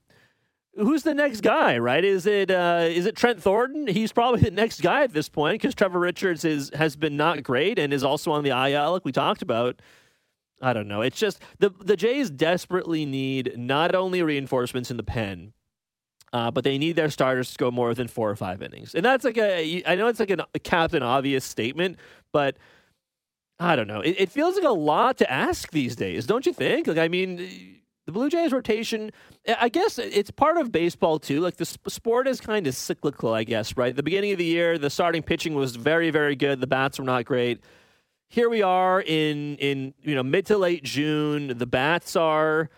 who's 0.77 1.03
the 1.03 1.15
next 1.15 1.43
guy, 1.43 1.79
right? 1.79 2.05
Is 2.05 2.27
it 2.27 2.51
uh, 2.51 2.87
is 2.89 3.07
it 3.07 3.17
Trent 3.17 3.41
Thornton? 3.43 3.87
He's 3.87 4.13
probably 4.13 4.41
the 4.41 4.51
next 4.51 4.83
guy 4.83 5.05
at 5.05 5.13
this 5.13 5.29
point 5.29 5.61
because 5.61 5.75
Trevor 5.75 6.01
Richards 6.01 6.45
is 6.45 6.71
has 6.75 6.97
been 6.97 7.17
not 7.17 7.43
great 7.43 7.79
and 7.79 7.93
is 7.93 8.05
also 8.05 8.33
on 8.33 8.43
the 8.45 8.51
IL, 8.51 8.93
like 8.93 9.05
we 9.05 9.13
talked 9.13 9.43
about. 9.43 9.81
I 10.61 10.73
don't 10.73 10.89
know. 10.89 11.01
It's 11.03 11.19
just 11.19 11.41
the 11.59 11.71
the 11.81 11.97
Jays 11.97 12.31
desperately 12.31 13.07
need 13.07 13.55
not 13.57 13.95
only 13.95 14.23
reinforcements 14.23 14.91
in 14.91 14.97
the 14.97 15.03
pen, 15.03 15.53
uh, 16.33 16.51
but 16.51 16.65
they 16.65 16.79
need 16.79 16.97
their 16.97 17.11
starters 17.11 17.53
to 17.53 17.59
go 17.59 17.71
more 17.71 17.95
than 17.95 18.09
four 18.09 18.31
or 18.31 18.37
five 18.37 18.63
innings. 18.63 18.95
And 18.95 19.05
that's 19.05 19.25
like 19.25 19.39
a 19.39 19.83
I 19.87 19.95
know 19.95 20.09
it's 20.09 20.21
like 20.21 20.31
an, 20.31 20.43
a 20.55 20.59
captain 20.59 21.03
obvious 21.03 21.45
statement, 21.45 21.99
but 22.33 22.57
I 23.59 23.77
don't 23.77 23.89
know. 23.89 24.01
It, 24.01 24.17
it 24.19 24.31
feels 24.31 24.55
like 24.57 24.65
a 24.65 24.71
lot 24.71 25.19
to 25.19 25.31
ask 25.31 25.71
these 25.71 25.97
days, 25.97 26.27
don't 26.27 26.47
you 26.47 26.53
think? 26.53 26.87
Like 26.87 26.99
I 26.99 27.09
mean 27.09 27.81
the 28.07 28.13
Blue 28.13 28.29
Jays 28.29 28.53
rotation, 28.53 29.13
I 29.47 29.69
guess 29.69 29.99
it's 29.99 30.31
part 30.31 30.57
of 30.57 30.73
baseball 30.73 31.19
too. 31.19 31.41
Like 31.41 31.57
the 31.57 31.65
sport 31.65 32.27
is 32.27 32.41
kind 32.41 32.67
of 32.67 32.75
cyclical, 32.75 33.33
I 33.33 33.45
guess, 33.45 33.77
right? 33.77 33.95
the 33.95 34.03
beginning 34.03 34.33
of 34.33 34.39
the 34.39 34.45
year, 34.45 34.79
the 34.79 34.91
starting 34.91 35.23
pitching 35.23 35.55
was 35.55 35.77
very, 35.77 36.11
very 36.11 36.35
good. 36.35 36.61
The 36.61 36.67
bats 36.67 36.99
were 36.99 37.05
not 37.05 37.25
great. 37.25 37.61
Here 38.33 38.49
we 38.49 38.63
are 38.63 39.01
in 39.01 39.57
in 39.57 39.93
you 40.03 40.15
know 40.15 40.23
mid 40.23 40.47
to 40.47 40.57
late 40.57 40.85
June. 40.85 41.59
The 41.59 41.67
bats 41.67 42.15
are 42.15 42.71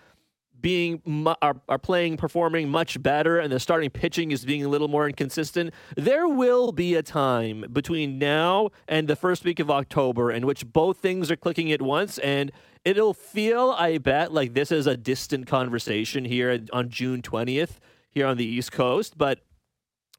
being 0.58 1.02
are, 1.42 1.60
are 1.68 1.78
playing 1.78 2.16
performing 2.16 2.70
much 2.70 3.02
better 3.02 3.38
and 3.38 3.52
the 3.52 3.60
starting 3.60 3.90
pitching 3.90 4.30
is 4.30 4.46
being 4.46 4.64
a 4.64 4.68
little 4.68 4.86
more 4.86 5.08
inconsistent 5.08 5.74
there 5.96 6.28
will 6.28 6.70
be 6.70 6.94
a 6.94 7.02
time 7.02 7.64
between 7.72 8.16
now 8.16 8.70
and 8.86 9.08
the 9.08 9.16
first 9.16 9.44
week 9.44 9.58
of 9.58 9.72
october 9.72 10.30
in 10.30 10.46
which 10.46 10.64
both 10.72 10.98
things 10.98 11.32
are 11.32 11.36
clicking 11.36 11.72
at 11.72 11.82
once 11.82 12.16
and 12.18 12.52
it'll 12.84 13.12
feel 13.12 13.74
i 13.76 13.98
bet 13.98 14.32
like 14.32 14.54
this 14.54 14.70
is 14.70 14.86
a 14.86 14.96
distant 14.96 15.48
conversation 15.48 16.24
here 16.24 16.60
on 16.72 16.88
june 16.88 17.20
20th 17.20 17.80
here 18.08 18.28
on 18.28 18.36
the 18.36 18.46
east 18.46 18.70
coast 18.70 19.18
but 19.18 19.40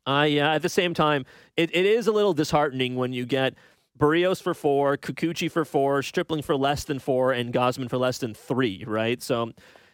I 0.05 0.37
uh, 0.39 0.55
at 0.55 0.61
the 0.61 0.69
same 0.69 0.93
time, 0.93 1.25
it, 1.55 1.73
it 1.73 1.85
is 1.85 2.07
a 2.07 2.11
little 2.11 2.33
disheartening 2.33 2.95
when 2.95 3.13
you 3.13 3.25
get 3.25 3.55
Berrios 3.99 4.41
for 4.41 4.53
four, 4.53 4.97
Kikuchi 4.97 5.49
for 5.49 5.65
four, 5.65 6.01
Stripling 6.01 6.41
for 6.41 6.55
less 6.55 6.83
than 6.83 6.99
four, 6.99 7.31
and 7.31 7.53
Gausman 7.53 7.89
for 7.89 7.97
less 7.97 8.17
than 8.17 8.33
three, 8.33 8.83
right? 8.85 9.21
So, 9.21 9.51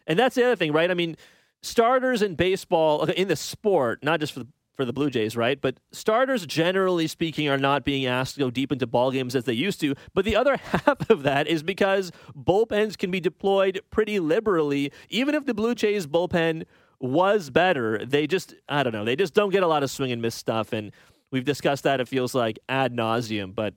and 0.07 0.17
that's 0.17 0.35
the 0.35 0.43
other 0.45 0.55
thing, 0.55 0.71
right? 0.71 0.89
I 0.89 0.93
mean, 0.93 1.17
starters 1.61 2.21
in 2.21 2.35
baseball, 2.35 3.03
in 3.03 3.27
the 3.27 3.35
sport, 3.35 4.03
not 4.03 4.19
just 4.19 4.33
for 4.33 4.39
the, 4.39 4.47
for 4.75 4.85
the 4.85 4.93
Blue 4.93 5.09
Jays, 5.09 5.35
right? 5.35 5.59
But 5.59 5.77
starters, 5.91 6.45
generally 6.45 7.07
speaking, 7.07 7.49
are 7.49 7.57
not 7.57 7.83
being 7.83 8.05
asked 8.05 8.35
to 8.35 8.39
go 8.39 8.49
deep 8.49 8.71
into 8.71 8.87
ball 8.87 9.11
games 9.11 9.35
as 9.35 9.43
they 9.43 9.53
used 9.53 9.81
to. 9.81 9.93
But 10.13 10.23
the 10.23 10.37
other 10.37 10.55
half 10.63 11.09
of 11.09 11.23
that 11.23 11.47
is 11.47 11.63
because 11.63 12.13
bullpens 12.33 12.97
can 12.97 13.11
be 13.11 13.19
deployed 13.19 13.81
pretty 13.89 14.19
liberally, 14.19 14.93
even 15.09 15.35
if 15.35 15.45
the 15.45 15.53
Blue 15.53 15.75
Jays 15.75 16.07
bullpen 16.07 16.63
was 17.01 17.49
better. 17.49 18.05
They 18.05 18.27
just, 18.27 18.55
I 18.69 18.83
don't 18.83 18.93
know, 18.93 19.03
they 19.03 19.17
just 19.17 19.33
don't 19.33 19.49
get 19.49 19.63
a 19.63 19.67
lot 19.67 19.83
of 19.83 19.91
swing 19.91 20.13
and 20.13 20.21
miss 20.21 20.35
stuff. 20.35 20.71
And 20.71 20.91
we've 21.31 21.45
discussed 21.45 21.83
that, 21.83 21.99
it 21.99 22.07
feels 22.07 22.33
like 22.33 22.59
ad 22.69 22.93
nauseum. 22.93 23.53
But 23.53 23.73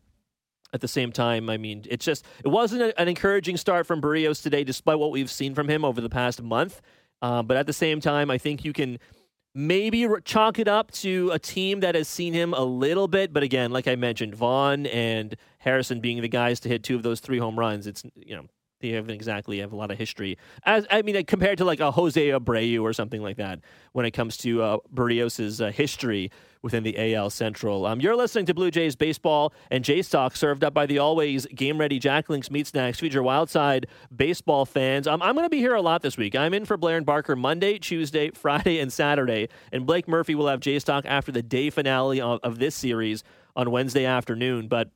at 0.73 0.81
the 0.81 0.89
same 0.89 1.13
time, 1.13 1.51
I 1.51 1.59
mean, 1.59 1.85
it's 1.89 2.05
just, 2.05 2.25
it 2.45 2.49
wasn't 2.49 2.83
a, 2.83 3.01
an 3.01 3.09
encouraging 3.09 3.57
start 3.57 3.87
from 3.87 4.01
Berrios 4.01 4.43
today, 4.43 4.65
despite 4.65 4.99
what 4.99 5.11
we've 5.11 5.31
seen 5.31 5.55
from 5.55 5.69
him 5.69 5.85
over 5.85 6.01
the 6.01 6.09
past 6.09 6.43
month. 6.43 6.81
Uh, 7.21 7.43
but 7.43 7.57
at 7.57 7.67
the 7.67 7.73
same 7.73 8.01
time, 8.01 8.31
I 8.31 8.39
think 8.39 8.65
you 8.65 8.73
can 8.73 8.99
maybe 9.55 10.09
chalk 10.25 10.59
it 10.59 10.69
up 10.69 10.91
to 10.93 11.31
a 11.33 11.39
team 11.39 11.81
that 11.81 11.95
has 11.95 12.09
seen 12.09 12.33
him 12.33 12.55
a 12.55 12.65
little 12.65 13.07
bit. 13.07 13.33
But 13.33 13.43
again, 13.43 13.71
like 13.71 13.87
I 13.87 13.97
mentioned, 13.97 14.35
Vaughn 14.35 14.87
and 14.87 15.37
Harrison 15.59 16.01
being 16.01 16.23
the 16.23 16.29
guys 16.29 16.59
to 16.61 16.69
hit 16.69 16.83
two 16.83 16.97
of 16.97 17.03
those 17.03 17.21
three 17.21 17.39
home 17.39 17.59
runs, 17.59 17.87
it's, 17.87 18.03
you 18.17 18.35
know, 18.35 18.47
they 18.83 18.91
haven't 18.91 19.11
exactly 19.11 19.59
have 19.61 19.73
a 19.73 19.77
lot 19.77 19.91
of 19.91 19.99
history. 19.99 20.37
As 20.65 20.87
I 20.91 21.03
mean, 21.03 21.25
compared 21.25 21.59
to 21.59 21.65
like 21.65 21.81
a 21.81 21.91
Jose 21.91 22.29
Abreu 22.29 22.83
or 22.83 22.93
something 22.93 23.23
like 23.23 23.37
that, 23.39 23.61
when 23.93 24.05
it 24.05 24.11
comes 24.11 24.37
to 24.39 24.63
uh, 24.63 24.79
Berrios's 24.91 25.61
uh, 25.61 25.71
history 25.71 26.31
within 26.63 26.85
the 26.85 27.15
AL 27.15 27.31
Central. 27.31 27.87
Um, 27.87 28.01
you're 28.01 28.17
listening 28.17 28.47
to 28.47 28.55
Blue 28.55 28.71
Jays 28.71 28.95
baseball 28.95 29.53
and 29.71 29.85
Jays 29.85 30.09
talk, 30.09 30.37
served 30.37 30.63
up 30.63 30.73
by 30.73 30.87
the 30.87 30.99
always 30.99 31.45
game 31.47 31.79
ready 31.79 31.99
Jack 31.99 32.29
Link's 32.29 32.51
Meat 32.51 32.69
Snacks. 32.69 33.03
Your 33.03 33.25
Wildside 33.25 33.87
baseball 34.15 34.65
fans. 34.65 35.09
Um, 35.09 35.21
I'm 35.23 35.35
going 35.35 35.45
to 35.45 35.51
be 35.51 35.59
here 35.59 35.75
a 35.75 35.83
lot 35.83 36.03
this 36.03 36.17
week. 36.17 36.37
I'm 36.37 36.55
in 36.55 36.65
for 36.65 36.77
Blair 36.77 36.97
and 36.97 37.05
Barker 37.05 37.35
Monday, 37.35 37.79
Tuesday, 37.79 38.31
Friday, 38.35 38.79
and 38.79 38.93
Saturday, 38.93 39.49
and 39.73 39.87
Blake 39.87 40.07
Murphy 40.07 40.35
will 40.37 40.47
have 40.47 40.61
Jays 40.61 40.85
talk 40.85 41.05
after 41.07 41.33
the 41.33 41.43
day 41.43 41.69
finale 41.69 42.21
of, 42.21 42.39
of 42.43 42.59
this 42.59 42.75
series 42.75 43.25
on 43.57 43.71
Wednesday 43.71 44.05
afternoon. 44.05 44.69
But 44.69 44.91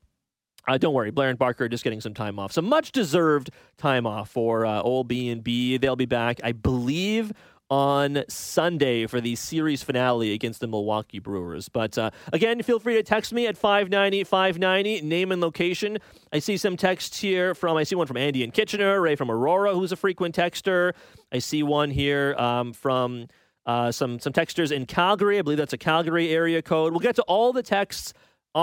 uh, 0.69 0.79
don't 0.79 0.95
worry, 0.95 1.11
Blair 1.11 1.31
and 1.31 1.39
Barker 1.39 1.65
are 1.65 1.69
just 1.69 1.85
getting 1.85 2.01
some 2.01 2.15
time 2.15 2.39
off, 2.39 2.53
some 2.53 2.67
much 2.67 2.93
deserved 2.93 3.51
time 3.79 4.07
off 4.07 4.31
for 4.31 4.67
uh, 4.67 4.81
old 4.83 5.09
B 5.09 5.29
and 5.31 5.43
B. 5.43 5.77
They'll 5.77 5.97
be 5.97 6.07
back, 6.07 6.41
I 6.43 6.53
believe, 6.53 7.33
on 7.69 8.23
Sunday 8.29 9.07
for 9.07 9.21
the 9.21 9.35
series 9.35 9.83
finale 9.83 10.33
against 10.33 10.61
the 10.61 10.67
Milwaukee 10.67 11.19
Brewers. 11.19 11.69
But 11.69 11.99
uh, 11.99 12.11
again, 12.33 12.63
feel 12.63 12.79
free 12.79 12.95
to 12.95 13.03
text 13.03 13.33
me 13.33 13.47
at 13.47 13.57
590 13.57 14.25
590, 14.25 15.01
name 15.03 15.33
and 15.33 15.41
location. 15.41 15.99
I 16.33 16.39
see 16.39 16.57
some 16.57 16.77
texts 16.77 17.19
here 17.19 17.55
from, 17.55 17.77
I 17.77 17.83
see 17.83 17.95
one 17.97 18.07
from 18.07 18.17
Andy 18.17 18.45
and 18.45 18.53
Kitchener, 18.53 19.01
Ray 19.01 19.17
from 19.17 19.31
Aurora, 19.31 19.75
who's 19.75 19.93
a 19.93 19.97
frequent 19.97 20.35
texter. 20.35 20.93
I 21.33 21.39
see 21.39 21.63
one 21.63 21.91
here 21.91 22.35
um, 22.39 22.73
from 22.73 23.27
uh, 23.67 23.91
some, 23.91 24.21
some 24.21 24.33
texters 24.33 24.71
in 24.71 24.87
Calgary. 24.87 25.39
I 25.39 25.43
believe 25.43 25.59
that's 25.59 25.73
a 25.73 25.79
Calgary 25.79 26.31
area 26.31 26.63
code. 26.63 26.93
We'll 26.93 27.01
get 27.01 27.17
to 27.17 27.23
all 27.23 27.53
the 27.53 27.65
texts 27.65 28.13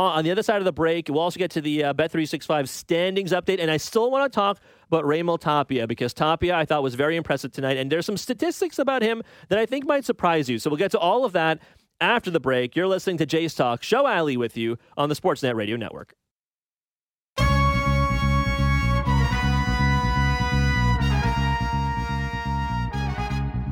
on 0.01 0.23
the 0.23 0.31
other 0.31 0.43
side 0.43 0.57
of 0.57 0.65
the 0.65 0.71
break, 0.71 1.07
we'll 1.07 1.19
also 1.19 1.37
get 1.37 1.51
to 1.51 1.61
the 1.61 1.83
uh, 1.83 1.93
Bet365 1.93 2.67
standings 2.67 3.31
update. 3.31 3.59
And 3.59 3.69
I 3.69 3.77
still 3.77 4.09
want 4.09 4.31
to 4.31 4.35
talk 4.35 4.59
about 4.87 5.05
Raimel 5.05 5.39
Tapia 5.39 5.87
because 5.87 6.13
Tapia 6.13 6.55
I 6.55 6.65
thought 6.65 6.81
was 6.81 6.95
very 6.95 7.15
impressive 7.15 7.51
tonight. 7.51 7.77
And 7.77 7.91
there's 7.91 8.05
some 8.05 8.17
statistics 8.17 8.79
about 8.79 9.03
him 9.03 9.21
that 9.49 9.59
I 9.59 9.65
think 9.65 9.85
might 9.85 10.03
surprise 10.03 10.49
you. 10.49 10.57
So 10.57 10.69
we'll 10.69 10.77
get 10.77 10.91
to 10.91 10.99
all 10.99 11.25
of 11.25 11.33
that 11.33 11.61
after 12.01 12.31
the 12.31 12.39
break. 12.39 12.75
You're 12.75 12.87
listening 12.87 13.17
to 13.17 13.25
Jays 13.25 13.53
Talk, 13.53 13.83
Show 13.83 14.07
Alley 14.07 14.35
with 14.35 14.57
you 14.57 14.77
on 14.97 15.09
the 15.09 15.15
Sportsnet 15.15 15.55
Radio 15.55 15.77
Network. 15.77 16.15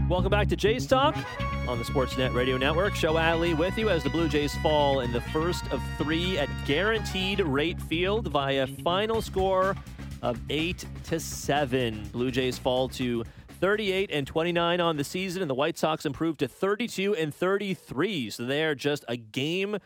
Welcome 0.08 0.30
back 0.30 0.50
to 0.50 0.56
Jays 0.56 0.86
Talk 0.86 1.16
on 1.68 1.78
the 1.78 1.84
Sportsnet 1.84 2.34
Radio 2.34 2.58
Network. 2.58 2.96
Show 2.96 3.18
Alley 3.18 3.54
with 3.54 3.78
you 3.78 3.90
as 3.90 4.04
the 4.04 4.10
Blue 4.10 4.28
Jays 4.28 4.56
fall 4.56 5.02
in 5.02 5.12
the 5.12 5.22
first 5.22 5.66
of 5.72 5.82
three 5.98 6.38
at 6.38 6.50
Guaranteed 6.66 7.40
Rate 7.40 7.82
Field 7.82 8.28
via 8.28 8.68
final 8.68 9.22
score 9.22 9.76
of 10.22 10.40
eight 10.50 10.86
to 11.06 11.20
seven. 11.20 12.08
Blue 12.12 12.32
Jays 12.32 12.58
fall 12.58 12.90
to 12.90 13.24
38 13.60 14.10
and 14.12 14.26
29 14.26 14.82
on 14.82 14.98
the 14.98 15.04
season, 15.04 15.42
and 15.42 15.50
the 15.50 15.56
White 15.56 15.78
Sox 15.78 16.06
improve 16.06 16.38
to 16.38 16.48
32 16.48 17.16
and 17.16 17.34
33. 17.34 18.30
So 18.32 18.46
they 18.46 18.64
are 18.64 18.76
just 18.76 19.06
a 19.08 19.16
game 19.16 19.78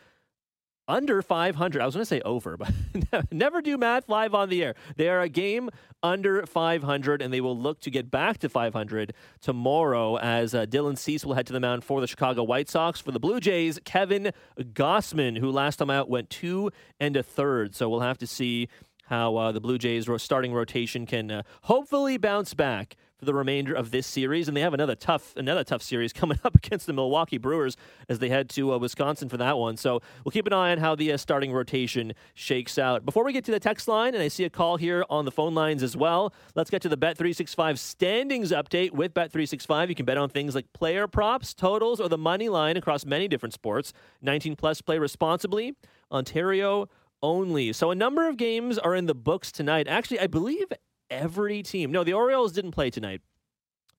under 0.88 1.22
500. 1.22 1.82
I 1.82 1.86
was 1.86 1.96
going 1.96 2.02
to 2.02 2.06
say 2.06 2.22
over, 2.22 2.58
but 2.58 2.72
never 3.32 3.62
do 3.62 3.78
math 3.78 4.08
live 4.10 4.34
on 4.34 4.50
the 4.50 4.64
air. 4.64 4.76
They 4.96 5.10
are 5.10 5.22
a 5.22 5.30
game 5.30 5.70
under 6.04 6.46
500, 6.46 7.22
and 7.22 7.34
they 7.34 7.42
will 7.42 7.58
look 7.58 7.80
to 7.82 7.92
get 7.92 8.12
back 8.12 8.38
to 8.40 8.50
500 8.50 9.14
tomorrow 9.42 10.18
as 10.18 10.54
uh, 10.54 10.66
Dylan 10.66 10.98
Cease 10.98 11.26
will 11.26 11.34
head 11.34 11.48
to 11.48 11.54
the 11.54 11.60
mound 11.60 11.84
for 11.84 12.02
the 12.02 12.08
Chicago 12.08 12.44
White 12.44 12.70
Sox. 12.70 13.00
For 13.00 13.12
the 13.12 13.20
Blue 13.20 13.40
Jays, 13.40 13.80
Kevin 13.86 14.32
Gausman, 14.60 15.38
who 15.40 15.52
last 15.52 15.78
time 15.78 15.90
out 15.90 16.10
went 16.10 16.30
two 16.30 16.72
and 17.00 17.16
a 17.16 17.24
third. 17.24 17.76
So 17.76 17.90
we'll 17.90 18.02
have 18.02 18.18
to 18.20 18.28
see 18.28 18.68
how 19.06 19.36
uh, 19.36 19.52
the 19.52 19.62
Blue 19.62 19.78
Jays 19.78 20.08
starting 20.18 20.54
rotation 20.54 21.06
can 21.06 21.32
uh, 21.32 21.44
hopefully 21.64 22.18
bounce 22.18 22.54
back 22.54 22.96
for 23.18 23.26
the 23.26 23.34
remainder 23.34 23.74
of 23.74 23.92
this 23.92 24.08
series. 24.08 24.48
And 24.48 24.56
they 24.56 24.62
have 24.62 24.74
another 24.74 24.96
tough 24.96 25.34
another 25.36 25.64
tough 25.64 25.82
series 25.82 26.14
coming 26.26 26.40
up 26.44 26.56
against 26.56 26.86
the 26.86 26.94
Milwaukee 26.94 27.38
Brewers 27.38 27.78
as 28.10 28.20
they 28.20 28.30
head 28.30 28.50
to 28.52 28.74
uh, 28.74 28.78
Wisconsin 28.78 29.30
for 29.30 29.38
that 29.38 29.58
one. 29.58 29.78
So 29.78 30.02
we'll 30.24 30.32
keep 30.32 30.48
an 30.48 30.54
eye 30.54 30.72
on 30.72 30.78
how 30.80 30.96
the 30.96 31.12
uh, 31.12 31.18
starting 31.18 31.52
rotation 31.52 32.14
shakes 32.34 32.78
out. 32.78 33.06
Before 33.06 33.24
we 33.24 33.34
get 33.34 33.46
to 33.46 33.52
the 33.52 33.60
text 33.60 33.88
line, 33.88 34.14
and 34.14 34.24
I 34.24 34.28
see 34.28 34.44
a 34.44 34.50
call 34.50 34.78
here 34.78 35.06
on 35.10 35.26
the 35.26 35.32
phone 35.32 35.54
lines 35.54 35.84
as 35.84 35.96
well, 35.96 36.34
let's 36.56 36.70
get 36.70 36.82
to 36.84 36.90
the 36.90 36.98
Bet365 36.98 37.78
standings 37.78 38.52
update 38.52 38.92
with 38.92 39.14
Bet365. 39.14 39.90
You 39.90 39.96
can 39.96 40.06
bet 40.06 40.18
on 40.18 40.30
things 40.30 40.56
like 40.56 40.72
player 40.74 41.08
props, 41.08 41.54
totals, 41.54 42.00
or 42.00 42.10
the 42.10 42.18
money 42.18 42.50
line 42.50 42.78
across 42.78 43.06
many 43.06 43.28
different 43.28 43.54
sports. 43.54 43.94
19 44.22 44.56
plus 44.56 44.82
play 44.82 44.98
responsibly. 44.98 45.74
Ontario 46.12 46.88
only. 47.22 47.74
So 47.74 47.92
a 47.92 47.96
number 47.96 48.28
of 48.28 48.38
games 48.38 48.78
are 48.78 48.96
in 48.96 49.06
the 49.06 49.16
books 49.16 49.52
tonight. 49.52 49.88
Actually, 49.88 50.20
I 50.20 50.28
believe 50.28 50.68
every 51.10 51.64
team. 51.64 51.92
No, 51.92 52.04
the 52.04 52.14
Orioles 52.14 52.52
didn't 52.52 52.72
play 52.72 52.90
tonight. 52.90 53.22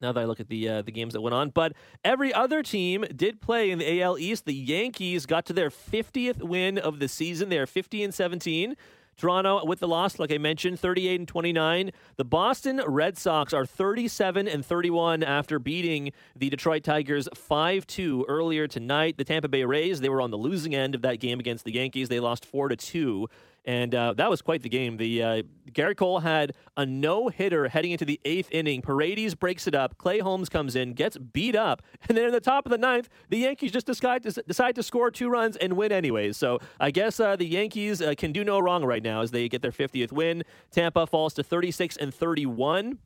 Now 0.01 0.13
that 0.13 0.21
I 0.21 0.25
look 0.25 0.41
at 0.41 0.49
the 0.49 0.69
uh, 0.69 0.83
the 0.83 0.93
games 0.93 1.15
that 1.15 1.23
went 1.23 1.35
on, 1.35 1.51
but 1.51 1.73
every 2.05 2.33
other 2.33 2.63
team 2.63 3.07
did 3.15 3.41
play 3.41 3.71
in 3.71 3.79
the 3.79 4.03
AL 4.03 4.19
East. 4.19 4.45
The 4.45 4.53
Yankees 4.53 5.25
got 5.25 5.47
to 5.47 5.55
their 5.55 5.71
50th 5.71 6.43
win 6.43 6.77
of 6.77 6.99
the 6.99 7.09
season. 7.09 7.49
They 7.49 7.59
are 7.59 7.67
50 7.67 8.05
and 8.05 8.13
17. 8.13 8.77
Toronto 9.17 9.65
with 9.65 9.81
the 9.81 9.89
loss, 9.89 10.19
like 10.19 10.31
I 10.31 10.37
mentioned, 10.37 10.79
38 10.79 11.21
and 11.21 11.29
29. 11.29 11.91
The 12.17 12.25
Boston 12.25 12.83
Red 12.87 13.17
Sox 13.17 13.55
are 13.55 13.65
37 13.65 14.47
and 14.47 14.65
31 14.65 15.23
after 15.23 15.59
beating 15.59 16.13
the 16.37 16.51
Detroit 16.51 16.85
Tigers 16.85 17.27
5 17.35 17.87
2 17.87 18.27
earlier 18.29 18.69
tonight. 18.69 19.17
The 19.17 19.25
Tampa 19.25 19.49
Bay 19.49 19.65
Rays, 19.65 20.03
they 20.03 20.11
were 20.11 20.21
on 20.21 20.31
the 20.31 20.37
losing 20.37 20.75
end 20.75 20.95
of 20.95 21.01
that 21.03 21.21
game 21.21 21.41
against 21.41 21.65
the 21.65 21.73
Yankees. 21.73 22.11
They 22.11 22.21
lost 22.21 22.45
4 22.45 22.69
to 22.69 22.77
2 22.77 23.27
and 23.67 23.95
uh, 23.95 24.15
that 24.15 24.31
was 24.31 24.41
quite 24.43 24.63
the 24.63 24.69
game. 24.69 24.97
The 24.97 25.23
uh, 25.23 25.43
Gerrit 25.73 25.97
Cole 25.97 26.21
had 26.21 26.53
a 26.77 26.87
no 26.87 27.29
hitter 27.29 27.69
heading 27.69 27.91
into 27.91 28.05
the 28.05 28.21
eighth 28.25 28.49
inning. 28.53 28.81
Paredes 28.81 29.35
breaks 29.35 29.67
it 29.67 29.75
up. 29.75 29.99
Clay 29.99 30.21
Holmes 30.21 30.49
comes 30.49 30.77
in, 30.77 30.93
gets 30.95 31.19
beat 31.19 31.57
up, 31.57 31.83
and 32.09 32.17
then 32.17 32.27
in 32.27 32.33
the 32.33 32.41
top 32.41 32.65
of 32.65 32.71
the 32.71 32.79
ninth, 32.79 33.09
the 33.29 33.39
Yankees 33.39 33.73
just 33.73 33.87
decide 33.87 34.23
to, 34.23 34.31
decide 34.43 34.77
to 34.77 34.83
score 34.83 35.11
two 35.11 35.29
runs 35.29 35.57
and 35.57 35.77
win 35.77 35.91
anyways. 35.91 36.37
So 36.37 36.61
I 36.79 36.93
guess 36.93 37.19
uh, 37.19 37.35
the 37.35 37.47
Yankees 37.47 38.01
uh, 38.01 38.15
can 38.17 38.33
do 38.33 38.45
no 38.45 38.61
wrong 38.61 38.85
right 38.85 39.03
now 39.03 39.21
as 39.21 39.33
they 39.33 39.49
get 39.49 39.63
their 39.63 39.73
50th 39.73 40.13
win. 40.13 40.45
Tampa 40.71 41.07
falls 41.07 41.35
to 41.35 41.43
36 41.43 41.97
and 41.97 42.15
31. 42.15 42.99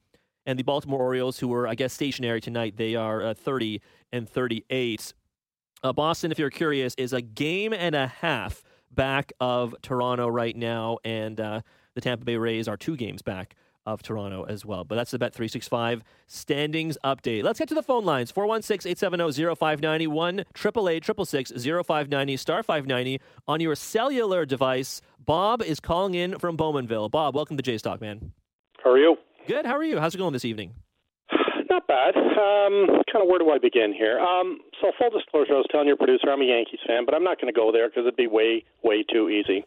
And 0.47 0.59
the 0.59 0.63
Baltimore 0.63 1.01
Orioles, 1.01 1.39
who 1.39 1.49
were, 1.49 1.69
I 1.69 1.75
guess, 1.75 1.93
stationary 1.93 2.41
tonight, 2.41 2.77
they 2.77 2.97
are 2.97 3.23
uh, 3.23 3.35
30 3.35 3.81
and 4.11 4.29
38. 4.29 5.13
Uh, 5.83 5.93
Boston, 5.93 6.33
if 6.33 6.39
you're 6.39 6.51
curious, 6.51 6.95
is 6.97 7.13
a 7.13 7.21
game 7.21 7.73
and 7.73 7.95
a 7.95 8.07
half 8.07 8.63
back 8.91 9.33
of 9.41 9.75
Toronto 9.83 10.29
right 10.29 10.57
now, 10.57 10.99
and 11.05 11.41
uh, 11.41 11.61
the 11.95 12.01
Tampa 12.01 12.25
Bay 12.25 12.37
Rays 12.37 12.69
are 12.69 12.77
two 12.77 12.97
games 12.97 13.23
back 13.23 13.55
of 13.87 14.03
Toronto 14.03 14.45
as 14.45 14.65
well. 14.65 14.85
But 14.85 14.97
that's 14.97 15.11
the 15.11 15.19
Bet 15.19 15.35
365 15.35 16.03
standings 16.27 16.99
update. 17.05 17.43
Let's 17.43 17.59
get 17.59 17.69
to 17.69 17.75
the 17.75 17.83
phone 17.83 18.05
lines 18.05 18.31
416 18.31 18.91
870 18.91 19.55
0590 19.55 20.07
1 20.07 20.41
888 20.41 21.85
0590 21.87 22.37
star 22.37 22.63
590 22.63 23.21
on 23.49 23.61
your 23.61 23.75
cellular 23.75 24.45
device. 24.45 25.01
Bob 25.19 25.63
is 25.63 25.81
calling 25.81 26.15
in 26.15 26.39
from 26.39 26.57
Bowmanville. 26.57 27.11
Bob, 27.11 27.35
welcome 27.35 27.57
to 27.57 27.63
Jays 27.63 27.83
Talk, 27.83 28.01
man. 28.01 28.33
How 28.83 28.91
are 28.91 28.99
you? 28.99 29.17
Good. 29.47 29.67
How 29.67 29.77
are 29.77 29.85
you? 29.85 29.99
How's 29.99 30.15
it 30.15 30.19
going 30.19 30.33
this 30.33 30.45
evening? 30.45 30.75
Not 31.71 31.87
bad. 31.87 32.17
Um, 32.17 33.01
kind 33.11 33.23
of 33.23 33.29
where 33.29 33.39
do 33.39 33.51
I 33.51 33.59
begin 33.59 33.95
here? 33.95 34.19
Um, 34.19 34.59
so, 34.81 34.93
full 34.99 35.11
disclosure, 35.11 35.55
I 35.55 35.63
was 35.63 35.71
telling 35.71 35.87
your 35.87 35.97
producer 35.97 36.29
I'm 36.29 36.43
a 36.43 36.45
Yankees 36.45 36.81
fan, 36.87 37.07
but 37.07 37.15
I'm 37.15 37.25
not 37.25 37.41
going 37.41 37.53
to 37.53 37.57
go 37.57 37.73
there 37.73 37.89
because 37.89 38.03
it'd 38.03 38.17
be 38.17 38.27
way, 38.27 38.65
way 38.83 39.05
too 39.07 39.31
easy. 39.31 39.65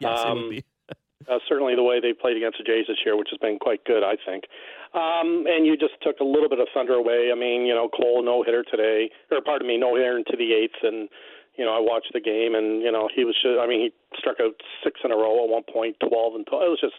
Yes, 0.00 0.18
um, 0.18 0.38
it 0.38 0.42
would 0.42 0.50
be. 0.50 0.64
uh, 1.30 1.38
certainly 1.48 1.74
the 1.74 1.82
way 1.82 2.00
they 2.00 2.12
played 2.12 2.36
against 2.36 2.58
the 2.58 2.64
Jays 2.64 2.86
this 2.88 2.98
year, 3.06 3.16
which 3.16 3.28
has 3.30 3.38
been 3.38 3.58
quite 3.58 3.84
good, 3.84 4.02
I 4.02 4.18
think. 4.26 4.44
Um, 4.92 5.46
and 5.46 5.64
you 5.66 5.76
just 5.76 5.94
took 6.02 6.20
a 6.20 6.26
little 6.26 6.48
bit 6.48 6.60
of 6.60 6.68
thunder 6.74 6.94
away. 6.94 7.30
I 7.32 7.38
mean, 7.38 7.64
you 7.64 7.74
know, 7.74 7.88
Cole 7.88 8.22
no 8.22 8.42
hitter 8.42 8.64
today, 8.64 9.10
or 9.30 9.40
pardon 9.40 9.66
me, 9.66 9.78
no 9.78 9.96
hitter 9.96 10.18
into 10.18 10.36
the 10.36 10.52
eighth, 10.52 10.82
and 10.82 11.08
you 11.56 11.64
know, 11.64 11.70
I 11.70 11.78
watched 11.78 12.10
the 12.12 12.20
game, 12.20 12.54
and 12.54 12.82
you 12.82 12.90
know, 12.90 13.08
he 13.14 13.24
was. 13.24 13.34
Just, 13.40 13.62
I 13.62 13.66
mean, 13.66 13.80
he 13.80 13.90
struck 14.18 14.38
out 14.42 14.58
six 14.82 15.00
in 15.04 15.12
a 15.12 15.16
row 15.16 15.44
at 15.44 15.50
one 15.50 15.62
point, 15.62 15.96
twelve 16.02 16.34
and 16.34 16.46
12. 16.46 16.62
It 16.62 16.74
was 16.74 16.82
just 16.82 16.98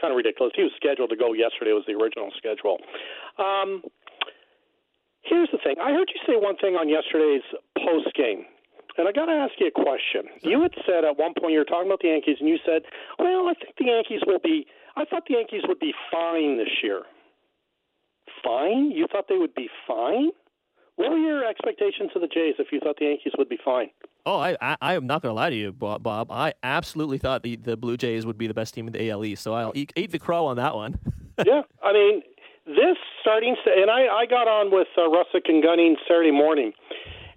kind 0.00 0.12
of 0.12 0.16
ridiculous. 0.16 0.52
He 0.56 0.62
was 0.62 0.72
scheduled 0.76 1.10
to 1.10 1.16
go 1.16 1.32
yesterday. 1.32 1.72
Was 1.72 1.84
the 1.86 1.94
original 1.94 2.30
schedule. 2.36 2.78
Um, 3.38 3.82
here's 5.22 5.48
the 5.52 5.58
thing. 5.58 5.76
I 5.80 5.92
heard 5.92 6.10
you 6.12 6.20
say 6.26 6.36
one 6.36 6.56
thing 6.56 6.76
on 6.76 6.88
yesterday's 6.88 7.44
post 7.76 8.12
game 8.14 8.44
and 8.98 9.08
I 9.08 9.12
got 9.12 9.26
to 9.26 9.32
ask 9.32 9.52
you 9.58 9.68
a 9.68 9.70
question. 9.70 10.24
You 10.42 10.62
had 10.62 10.72
said 10.86 11.04
at 11.04 11.18
one 11.18 11.34
point 11.38 11.52
you 11.52 11.58
were 11.58 11.68
talking 11.68 11.86
about 11.86 12.00
the 12.00 12.08
Yankees, 12.08 12.36
and 12.40 12.48
you 12.48 12.58
said, 12.64 12.82
"Well, 13.18 13.48
I 13.48 13.54
think 13.54 13.76
the 13.76 13.86
Yankees 13.86 14.22
will 14.26 14.38
be. 14.38 14.66
I 14.96 15.04
thought 15.04 15.24
the 15.28 15.34
Yankees 15.34 15.62
would 15.68 15.78
be 15.78 15.92
fine 16.10 16.56
this 16.56 16.82
year. 16.82 17.02
Fine? 18.42 18.90
You 18.92 19.06
thought 19.10 19.28
they 19.28 19.36
would 19.36 19.54
be 19.54 19.68
fine? 19.86 20.30
What 20.96 21.10
were 21.10 21.18
your 21.18 21.44
expectations 21.44 22.10
of 22.14 22.22
the 22.22 22.28
Jays 22.28 22.54
if 22.58 22.72
you 22.72 22.80
thought 22.80 22.96
the 22.98 23.06
Yankees 23.06 23.34
would 23.36 23.48
be 23.48 23.58
fine?" 23.62 23.90
Oh, 24.26 24.40
I, 24.40 24.56
I, 24.60 24.76
I 24.80 24.94
am 24.94 25.06
not 25.06 25.22
going 25.22 25.30
to 25.30 25.36
lie 25.36 25.50
to 25.50 25.56
you, 25.56 25.72
Bob. 25.72 26.32
I 26.32 26.52
absolutely 26.64 27.18
thought 27.18 27.44
the, 27.44 27.54
the 27.54 27.76
Blue 27.76 27.96
Jays 27.96 28.26
would 28.26 28.36
be 28.36 28.48
the 28.48 28.54
best 28.54 28.74
team 28.74 28.88
in 28.88 28.92
the 28.92 29.08
AL 29.08 29.24
East, 29.24 29.44
so 29.44 29.54
I'll 29.54 29.70
eat, 29.76 29.92
eat 29.94 30.10
the 30.10 30.18
crow 30.18 30.46
on 30.46 30.56
that 30.56 30.74
one. 30.74 30.98
yeah, 31.46 31.62
I 31.80 31.92
mean, 31.92 32.22
this 32.66 32.98
starting, 33.20 33.54
and 33.64 33.88
I, 33.88 34.08
I 34.08 34.26
got 34.26 34.48
on 34.48 34.72
with 34.72 34.88
uh, 34.98 35.02
Russick 35.02 35.48
and 35.48 35.62
Gunning 35.62 35.94
Saturday 36.08 36.32
morning, 36.32 36.72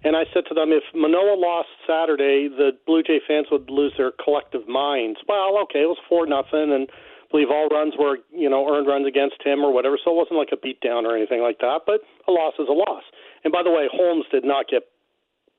and 0.02 0.16
I 0.16 0.24
said 0.34 0.44
to 0.48 0.54
them, 0.54 0.72
if 0.72 0.82
Manoah 0.92 1.38
lost 1.38 1.68
Saturday, 1.86 2.48
the 2.48 2.72
Blue 2.86 3.04
Jay 3.04 3.20
fans 3.26 3.46
would 3.52 3.70
lose 3.70 3.92
their 3.96 4.10
collective 4.10 4.66
minds. 4.66 5.20
Well, 5.28 5.62
okay, 5.62 5.82
it 5.82 5.90
was 5.92 5.98
four 6.08 6.26
nothing, 6.26 6.74
and 6.74 6.90
I 6.90 7.26
believe 7.30 7.50
all 7.50 7.68
runs 7.68 7.94
were 7.96 8.18
you 8.34 8.50
know 8.50 8.66
earned 8.66 8.88
runs 8.88 9.06
against 9.06 9.38
him 9.44 9.62
or 9.62 9.72
whatever. 9.72 9.98
So 10.02 10.10
it 10.10 10.16
wasn't 10.16 10.38
like 10.42 10.50
a 10.50 10.58
beatdown 10.58 11.04
or 11.04 11.14
anything 11.14 11.42
like 11.42 11.58
that. 11.60 11.86
But 11.86 12.00
a 12.26 12.32
loss 12.32 12.54
is 12.58 12.66
a 12.66 12.72
loss. 12.72 13.04
And 13.44 13.52
by 13.52 13.62
the 13.62 13.70
way, 13.70 13.86
Holmes 13.92 14.24
did 14.32 14.42
not 14.42 14.66
get 14.66 14.88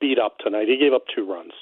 beat 0.02 0.20
up 0.20 0.40
tonight. 0.40 0.68
He 0.68 0.78
gave 0.78 0.94
up 0.94 1.04
two 1.16 1.32
runs. 1.32 1.54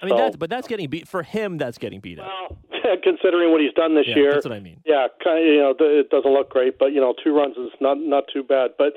I 0.00 0.06
mean, 0.06 0.14
so, 0.14 0.24
that's, 0.24 0.36
but 0.36 0.48
that's 0.48 0.68
getting 0.68 0.88
beat 0.88 1.08
for 1.08 1.22
him. 1.22 1.58
That's 1.58 1.76
getting 1.76 1.98
beat 2.00 2.20
up. 2.20 2.26
Well, 2.26 2.96
considering 3.02 3.50
what 3.50 3.60
he's 3.60 3.72
done 3.72 3.96
this 3.96 4.06
yeah, 4.06 4.16
year, 4.16 4.32
that's 4.32 4.46
what 4.46 4.54
I 4.54 4.60
mean. 4.60 4.80
Yeah, 4.86 5.08
kind 5.22 5.38
of, 5.38 5.44
you 5.44 5.58
know, 5.58 5.74
it 5.78 6.10
doesn't 6.10 6.32
look 6.32 6.50
great, 6.50 6.78
but 6.78 6.92
you 6.92 7.00
know, 7.00 7.14
two 7.22 7.34
runs 7.34 7.56
is 7.56 7.72
not 7.80 7.98
not 7.98 8.24
too 8.32 8.44
bad. 8.44 8.70
But 8.78 8.94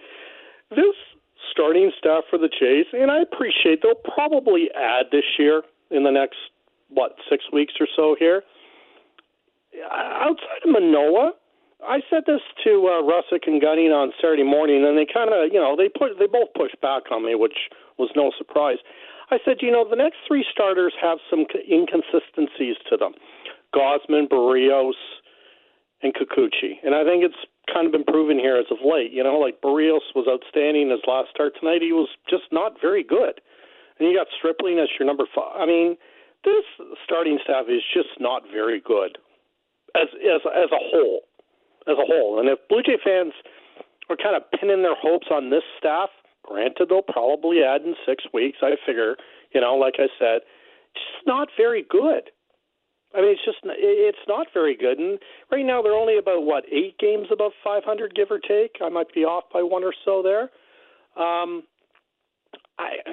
this 0.70 0.96
starting 1.52 1.92
staff 1.98 2.24
for 2.30 2.38
the 2.38 2.48
Jays, 2.50 2.86
and 2.94 3.10
I 3.10 3.22
appreciate 3.22 3.82
they'll 3.82 3.96
probably 3.96 4.70
add 4.76 5.08
this 5.12 5.26
year 5.40 5.64
in 5.90 6.04
the 6.04 6.12
next 6.12 6.38
what 6.90 7.16
six 7.30 7.46
weeks 7.52 7.74
or 7.80 7.88
so 7.96 8.16
here. 8.18 8.44
Uh, 9.74 9.96
outside 9.96 10.62
of 10.64 10.70
Manoah, 10.70 11.32
I 11.88 12.02
said 12.10 12.24
this 12.28 12.42
to 12.64 12.88
uh, 12.88 13.02
Russick 13.02 13.48
and 13.48 13.62
Gunning 13.62 13.92
on 13.92 14.14
Saturday 14.22 14.44
morning, 14.44 14.86
and 14.86 14.98
they 14.98 15.06
kind 15.06 15.34
of, 15.34 15.50
you 15.52 15.60
know, 15.60 15.76
they 15.76 15.90
put 15.90 16.20
they 16.20 16.28
both 16.28 16.54
pushed 16.54 16.80
back 16.82 17.10
on 17.12 17.26
me, 17.26 17.36
which 17.36 17.70
was 17.98 18.10
no 18.16 18.32
surprise. 18.38 18.78
I 19.32 19.40
said, 19.46 19.58
you 19.62 19.72
know, 19.72 19.88
the 19.88 19.96
next 19.96 20.18
three 20.28 20.46
starters 20.52 20.94
have 21.02 21.18
some 21.30 21.46
inconsistencies 21.66 22.78
to 22.90 22.98
them: 22.98 23.14
Gausman, 23.74 24.30
Berrios, 24.30 25.00
and 26.04 26.14
Kikuchi, 26.14 26.78
and 26.84 26.94
I 26.94 27.04
think 27.04 27.26
it's 27.26 27.42
kind 27.74 27.86
of 27.86 27.92
been 27.92 28.06
proven 28.06 28.38
here 28.38 28.58
as 28.58 28.70
of 28.70 28.78
late. 28.86 29.12
You 29.12 29.24
know, 29.24 29.40
like 29.40 29.62
Berrios 29.62 30.06
was 30.14 30.28
outstanding 30.30 30.90
his 30.90 31.02
last 31.08 31.30
start 31.34 31.54
tonight. 31.60 31.82
He 31.82 31.94
was 31.94 32.10
just 32.30 32.46
not 32.52 32.78
very 32.82 33.04
good. 33.04 33.42
And 34.00 34.10
you 34.10 34.18
got 34.18 34.28
Stripling 34.38 34.80
as 34.80 34.90
your 34.98 35.06
number 35.06 35.26
five. 35.34 35.54
I 35.56 35.66
mean, 35.66 35.98
this 36.44 36.66
starting 37.06 37.40
staff 37.44 37.66
is 37.70 37.82
just 37.94 38.20
not 38.20 38.44
very 38.52 38.82
good 38.82 39.18
as 39.96 40.08
as 40.24 40.42
as 40.46 40.70
a 40.72 40.82
whole, 40.92 41.22
as 41.88 41.98
a 41.98 42.06
whole. 42.06 42.40
And 42.40 42.50
if 42.50 42.60
Blue 42.70 42.84
Jay 42.84 42.98
fans 43.04 43.34
are 44.10 44.18
kind 44.18 44.36
of 44.36 44.44
pinning 44.60 44.84
their 44.84 44.96
hopes 44.96 45.28
on 45.32 45.50
this 45.50 45.64
staff, 45.78 46.10
granted 46.44 46.90
they'll 46.90 47.02
probably 47.02 47.64
add 47.64 47.82
in 47.82 47.96
six 48.06 48.24
weeks. 48.34 48.60
I 48.62 48.76
figure, 48.86 49.16
you 49.54 49.62
know, 49.62 49.76
like 49.76 49.96
I 49.98 50.08
said, 50.20 50.42
It's 50.94 51.26
not 51.26 51.50
very 51.58 51.86
good. 51.88 52.30
I 53.14 53.22
mean, 53.22 53.32
it's 53.32 53.44
just 53.44 53.60
it's 53.64 54.26
not 54.28 54.48
very 54.54 54.76
good. 54.76 54.98
And 54.98 55.20
right 55.52 55.66
now 55.66 55.82
they're 55.82 55.94
only 55.94 56.18
about 56.18 56.44
what 56.44 56.64
eight 56.72 56.98
games 56.98 57.28
above 57.32 57.52
500, 57.64 58.16
give 58.16 58.32
or 58.32 58.40
take. 58.40 58.78
I 58.82 58.90
might 58.90 59.14
be 59.14 59.26
off 59.26 59.46
by 59.52 59.62
one 59.62 59.84
or 59.84 59.94
so 60.06 60.24
there. 60.24 60.50
Um, 61.22 61.64
I 62.80 63.04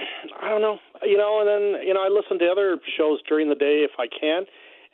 I 0.40 0.48
don't 0.48 0.62
know, 0.62 0.78
you 1.02 1.18
know. 1.18 1.40
And 1.40 1.48
then 1.48 1.87
you 1.87 1.94
know 1.94 2.00
I 2.00 2.09
listen 2.09 2.38
to 2.38 2.46
other 2.46 2.78
shows 2.96 3.18
during 3.28 3.48
the 3.48 3.57
day 3.57 3.83
if 3.85 3.92
I 3.98 4.07
can, 4.07 4.44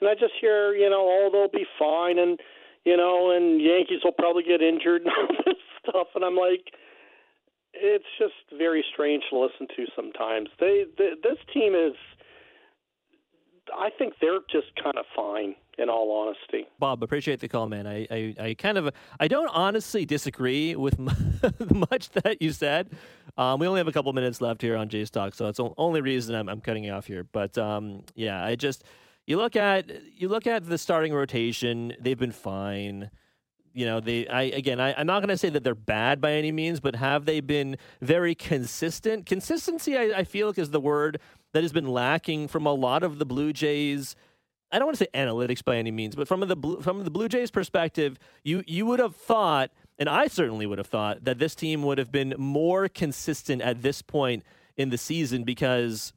and 0.01 0.09
I 0.09 0.15
just 0.15 0.33
hear 0.41 0.75
you 0.75 0.89
know 0.89 1.05
oh 1.05 1.29
they'll 1.31 1.53
be 1.53 1.67
fine 1.79 2.19
and 2.19 2.41
you 2.85 2.97
know 2.97 3.31
and 3.31 3.61
Yankees 3.61 4.01
will 4.05 4.13
probably 4.13 4.43
get 4.43 4.63
injured 4.63 5.03
and 5.03 5.11
all 5.19 5.37
this 5.47 5.57
stuff, 5.83 6.09
and 6.15 6.25
I'm 6.25 6.37
like. 6.37 6.73
It's 7.77 8.05
just 8.21 8.35
very 8.57 8.85
strange 8.93 9.25
to 9.31 9.37
listen 9.37 9.67
to 9.67 9.87
sometimes. 9.97 10.49
They, 10.61 10.85
they 10.97 11.15
this 11.25 11.39
team 11.53 11.75
is 11.75 11.97
I 13.73 13.91
think 13.91 14.15
they're 14.21 14.41
just 14.51 14.69
kind 14.83 14.97
of 14.97 15.05
fine. 15.15 15.55
In 15.77 15.89
all 15.89 16.13
honesty, 16.13 16.69
Bob, 16.79 17.03
appreciate 17.03 17.41
the 17.41 17.49
call, 17.49 17.69
man. 17.69 17.85
I, 17.85 18.07
I, 18.09 18.35
I 18.39 18.55
kind 18.55 18.79
of, 18.79 18.91
I 19.19 19.27
don't 19.27 19.49
honestly 19.49 20.07
disagree 20.07 20.77
with 20.77 20.97
much 21.91 22.11
that 22.11 22.41
you 22.41 22.53
said. 22.53 22.91
Um, 23.37 23.59
we 23.59 23.67
only 23.67 23.79
have 23.81 23.89
a 23.89 23.93
couple 23.93 24.13
minutes 24.13 24.41
left 24.41 24.63
here 24.63 24.77
on 24.77 24.89
Jays 24.89 25.11
Talk, 25.11 25.35
so 25.35 25.49
it's 25.49 25.57
the 25.57 25.71
only 25.77 26.01
reason 26.01 26.37
I'm, 26.37 26.49
I'm 26.49 26.61
cutting 26.61 26.85
you 26.85 26.93
off 26.93 27.09
here. 27.09 27.25
But 27.25 27.59
um, 27.59 28.05
yeah, 28.15 28.45
I 28.45 28.55
just 28.55 28.85
you 29.27 29.37
look 29.37 29.57
at 29.57 29.91
you 30.15 30.29
look 30.29 30.47
at 30.47 30.67
the 30.67 30.79
starting 30.79 31.13
rotation; 31.13 31.95
they've 32.01 32.19
been 32.19 32.33
fine. 32.33 33.11
You 33.73 33.87
know 33.87 33.99
they 33.99 34.29
i 34.29 34.43
again 34.43 34.79
I, 34.79 34.91
am 34.93 35.09
not 35.09 35.19
going 35.19 35.31
to 35.31 35.37
say 35.37 35.49
that 35.49 35.65
they're 35.65 35.75
bad 35.75 36.21
by 36.21 36.35
any 36.35 36.53
means 36.53 36.79
but 36.79 36.95
have 36.95 37.25
they 37.25 37.41
been 37.41 37.77
very 38.01 38.37
consistent? 38.37 39.27
Consistency 39.27 39.99
I, 39.99 40.21
I, 40.21 40.25
feel 40.25 40.47
like 40.47 40.59
is 40.59 40.71
the 40.71 40.79
word 40.79 41.19
that 41.53 41.65
has 41.65 41.73
been 41.73 41.89
lacking 41.89 42.47
from 42.47 42.67
a 42.67 42.73
lot 42.73 43.03
of 43.03 43.19
the 43.19 43.27
blue 43.27 43.53
jays. 43.53 44.15
I 44.71 44.79
don't 44.79 44.87
want 44.87 44.99
to 44.99 45.05
say 45.05 45.11
analytics 45.13 45.65
by 45.65 45.77
any 45.77 45.91
means 45.91 46.15
but 46.15 46.29
from 46.29 46.41
the 46.41 46.79
from 46.83 47.03
the 47.03 47.11
blue 47.11 47.29
jays 47.29 47.51
perspective 47.51 48.17
you 48.45 48.63
you 48.69 48.87
would 48.87 49.01
have 49.01 49.17
thought 49.17 49.73
and 49.99 50.09
i 50.09 50.29
certainly 50.29 50.67
would 50.67 50.79
have 50.79 50.87
thought 50.87 51.25
that 51.25 51.41
this 51.41 51.57
team 51.57 51.83
would 51.83 51.99
have 51.99 52.13
been 52.13 52.35
more 52.39 52.89
consistent 52.89 53.61
at 53.61 53.83
this 53.83 54.03
point 54.03 54.45
in 54.77 54.91
the 54.91 54.99
season 54.99 55.43
because 55.43 56.13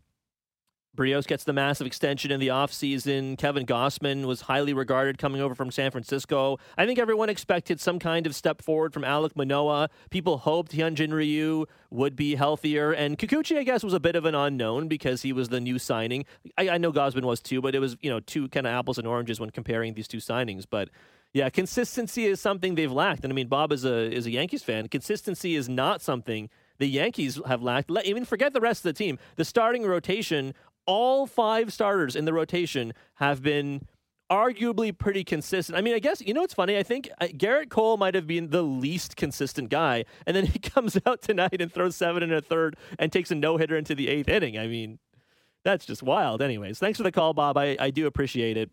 Berrios 0.98 1.28
gets 1.28 1.44
the 1.44 1.54
massive 1.54 1.86
extension 1.86 2.32
in 2.32 2.40
the 2.40 2.48
offseason. 2.48 3.38
Kevin 3.38 3.66
Gausman 3.66 4.26
was 4.26 4.42
highly 4.42 4.74
regarded 4.74 5.18
coming 5.20 5.40
over 5.40 5.54
from 5.54 5.70
San 5.70 5.92
Francisco. 5.92 6.58
I 6.78 6.86
think 6.86 6.98
everyone 6.98 7.30
expected 7.30 7.80
some 7.80 8.00
kind 8.00 8.26
of 8.26 8.36
step 8.36 8.62
forward 8.62 8.94
from 8.94 9.04
Alek 9.04 9.36
Manoah. 9.36 9.90
People 10.10 10.40
hoped 10.40 10.72
Hyunjin 10.72 11.14
Ryu 11.14 11.66
would 11.92 12.16
be 12.16 12.36
healthier. 12.36 12.92
And 12.92 13.18
Kikuchi, 13.18 13.58
I 13.58 13.64
guess, 13.64 13.84
was 13.84 13.94
a 13.94 14.00
bit 14.00 14.16
of 14.16 14.26
an 14.26 14.34
unknown 14.34 14.88
because 14.88 15.22
he 15.22 15.32
was 15.32 15.50
the 15.50 15.62
new 15.62 15.78
signing. 15.78 16.26
I, 16.58 16.70
I 16.70 16.78
know 16.80 16.92
Gausman 16.92 17.24
was 17.24 17.40
too, 17.40 17.62
but 17.62 17.76
it 17.76 17.80
was, 17.80 17.96
you 18.02 18.10
know, 18.10 18.20
two 18.20 18.50
kind 18.50 18.66
of 18.66 18.74
apples 18.74 18.98
and 18.98 19.08
oranges 19.08 19.40
when 19.40 19.52
comparing 19.52 19.94
these 19.94 20.08
two 20.08 20.18
signings. 20.18 20.66
But 20.70 20.90
yeah, 21.32 21.50
consistency 21.50 22.26
is 22.26 22.42
something 22.42 22.74
they've 22.74 22.92
lacked. 22.92 23.24
And 23.24 23.32
I 23.32 23.36
mean, 23.36 23.48
Bob 23.48 23.72
is 23.72 23.86
a 23.86 24.12
is 24.12 24.26
a 24.26 24.32
Yankees 24.32 24.64
fan. 24.64 24.88
Consistency 24.88 25.56
is 25.56 25.70
not 25.70 26.02
something 26.02 26.50
the 26.80 26.88
Yankees 26.88 27.40
have 27.46 27.62
lacked. 27.62 27.90
Let, 27.90 28.06
even 28.06 28.26
forget 28.26 28.54
the 28.54 28.62
rest 28.62 28.86
of 28.86 28.94
the 28.94 28.94
team. 28.94 29.18
The 29.36 29.46
starting 29.46 29.84
rotation 29.84 30.54
all 30.88 31.28
five 31.28 31.72
starters 31.72 32.16
in 32.16 32.26
the 32.26 32.34
rotation 32.34 32.94
have 33.16 33.44
been 33.44 33.82
arguably 34.32 34.98
pretty 34.98 35.24
consistent. 35.24 35.78
I 35.78 35.82
mean, 35.82 35.94
I 35.94 36.00
guess 36.00 36.22
you 36.22 36.34
know 36.34 36.42
what's 36.42 36.54
funny. 36.54 36.78
I 36.78 36.84
think 36.84 37.10
Gerrit 37.22 37.70
Cole 37.70 37.98
might 37.98 38.16
have 38.16 38.28
been 38.28 38.50
the 38.50 38.64
least 38.64 39.16
consistent 39.16 39.70
guy, 39.70 40.06
and 40.26 40.36
then 40.36 40.46
he 40.48 40.60
comes 40.60 40.98
out 41.06 41.22
tonight 41.22 41.62
and 41.62 41.72
throws 41.72 41.96
seven 41.96 42.24
and 42.24 42.34
a 42.34 42.42
third 42.42 42.76
and 42.98 43.12
takes 43.12 43.32
a 43.32 43.36
no 43.36 43.58
hitter 43.58 43.78
into 43.78 43.96
the 43.96 44.08
eighth 44.08 44.28
inning. 44.30 44.58
I 44.58 44.68
mean, 44.68 45.00
that's 45.64 45.86
just 45.86 46.04
wild. 46.04 46.42
Anyways, 46.42 46.80
thanks 46.80 46.98
for 46.98 47.04
the 47.04 47.12
call, 47.12 47.34
Bob. 47.34 47.58
I, 47.58 47.76
I 47.80 47.92
do 47.92 48.08
appreciate 48.08 48.58
it. 48.58 48.72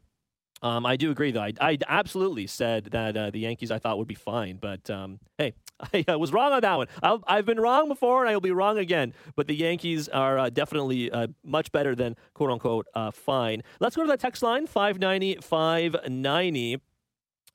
Um, 0.63 0.87
I 0.87 0.97
do 0.97 1.11
agree, 1.11 1.31
though. 1.31 1.43
I, 1.43 1.53
I 1.61 1.79
absolutely 1.89 2.47
said 2.47 2.87
that 2.87 3.17
uh, 3.17 3.31
the 3.31 3.41
Yankees 3.41 3.71
I 3.71 3.79
thought 3.79 3.99
would 3.99 4.09
be 4.09 4.15
fine, 4.15 4.57
but 4.57 4.89
um, 4.89 5.19
hey, 5.37 5.53
I 5.93 6.05
uh, 6.09 6.19
was 6.19 6.33
wrong 6.33 6.53
on 6.53 6.61
that 6.61 6.77
one. 6.77 6.87
i 7.03 7.37
have 7.37 7.47
been 7.47 7.61
wrong 7.61 7.89
before, 7.89 8.23
and 8.23 8.31
I 8.31 8.35
will 8.35 8.41
be 8.41 8.51
wrong 8.51 8.79
again. 8.79 9.13
But 9.37 9.47
the 9.47 9.55
Yankees 9.55 10.09
are 10.09 10.39
uh, 10.39 10.51
definitely 10.51 11.11
uh, 11.11 11.29
much 11.45 11.73
better 11.73 11.95
than 11.95 12.17
quote 12.35 12.51
unquote 12.51 12.87
uh, 12.95 13.11
fine. 13.11 13.63
Let's 13.81 13.97
go 13.97 14.03
to 14.03 14.09
the 14.09 14.17
text 14.17 14.43
line 14.43 14.67
590 14.67 15.37
590. 15.43 16.81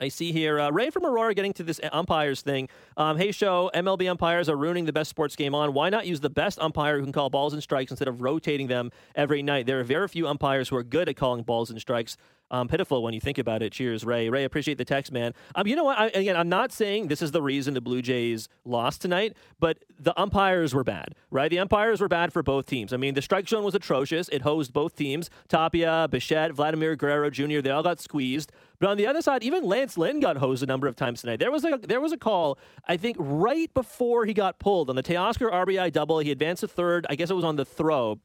I 0.01 0.07
see 0.07 0.31
here 0.31 0.61
uh, 0.61 0.69
Ray 0.69 0.91
from 0.91 1.05
Aurora 1.05 1.33
getting 1.33 1.51
to 1.53 1.63
this 1.63 1.81
umpires 1.91 2.41
thing. 2.41 2.69
Um, 2.95 3.17
hey, 3.17 3.33
show 3.33 3.69
MLB 3.75 4.09
umpires 4.09 4.47
are 4.47 4.55
ruining 4.55 4.85
the 4.85 4.93
best 4.93 5.09
sports 5.09 5.35
game 5.35 5.53
on. 5.53 5.73
Why 5.73 5.89
not 5.89 6.07
use 6.07 6.21
the 6.21 6.29
best 6.29 6.57
umpire 6.59 6.97
who 6.97 7.03
can 7.03 7.11
call 7.11 7.29
balls 7.29 7.51
and 7.53 7.61
strikes 7.61 7.91
instead 7.91 8.07
of 8.07 8.21
rotating 8.21 8.67
them 8.67 8.91
every 9.13 9.43
night? 9.43 9.65
There 9.65 9.79
are 9.79 9.83
very 9.83 10.07
few 10.07 10.25
umpires 10.25 10.69
who 10.69 10.77
are 10.77 10.83
good 10.83 11.09
at 11.09 11.17
calling 11.17 11.43
balls 11.43 11.69
and 11.69 11.81
strikes. 11.81 12.15
Um, 12.51 12.67
pitiful 12.67 13.03
when 13.03 13.13
you 13.13 13.19
think 13.19 13.37
about 13.37 13.61
it. 13.61 13.71
Cheers, 13.71 14.03
Ray. 14.03 14.29
Ray, 14.29 14.43
appreciate 14.43 14.77
the 14.77 14.85
text, 14.85 15.11
man. 15.11 15.33
Um, 15.55 15.67
you 15.67 15.75
know 15.75 15.83
what? 15.83 15.97
I, 15.97 16.07
again, 16.07 16.35
I'm 16.35 16.49
not 16.49 16.71
saying 16.71 17.07
this 17.07 17.21
is 17.21 17.31
the 17.31 17.41
reason 17.41 17.73
the 17.73 17.81
Blue 17.81 18.01
Jays 18.01 18.49
lost 18.65 19.01
tonight, 19.01 19.35
but 19.59 19.79
the 19.99 20.19
umpires 20.19 20.73
were 20.73 20.83
bad, 20.83 21.15
right? 21.31 21.49
The 21.49 21.59
umpires 21.59 22.01
were 22.01 22.07
bad 22.07 22.33
for 22.33 22.41
both 22.43 22.65
teams. 22.65 22.93
I 22.93 22.97
mean, 22.97 23.13
the 23.13 23.21
strike 23.21 23.47
zone 23.47 23.63
was 23.63 23.75
atrocious. 23.75 24.29
It 24.29 24.41
hosed 24.41 24.73
both 24.73 24.95
teams. 24.95 25.29
Tapia, 25.47 26.07
Bichette, 26.09 26.53
Vladimir 26.53 26.95
Guerrero 26.95 27.29
Jr. 27.29 27.61
They 27.61 27.69
all 27.69 27.83
got 27.83 27.99
squeezed. 27.99 28.51
But 28.79 28.89
on 28.89 28.97
the 28.97 29.07
other 29.07 29.21
side, 29.21 29.43
even 29.43 29.65
Lance 29.65 29.97
Lynn 29.97 30.19
got 30.19 30.37
hosed 30.37 30.63
a 30.63 30.65
number 30.65 30.87
of 30.87 30.95
times 30.95 31.21
tonight. 31.21 31.39
There 31.39 31.51
was 31.51 31.65
a 31.65 31.77
there 31.83 31.99
was 31.99 32.13
a 32.13 32.17
call, 32.17 32.57
I 32.87 32.95
think, 32.95 33.17
right 33.19 33.71
before 33.73 34.25
he 34.25 34.33
got 34.33 34.57
pulled 34.57 34.89
on 34.89 34.95
the 34.95 35.03
Teoscar 35.03 35.51
RBI 35.51 35.91
double. 35.91 36.19
He 36.19 36.31
advanced 36.31 36.61
to 36.61 36.67
third. 36.67 37.05
I 37.09 37.15
guess 37.15 37.29
it 37.29 37.35
was 37.35 37.43
on 37.43 37.57
the 37.57 37.65
throw. 37.65 38.19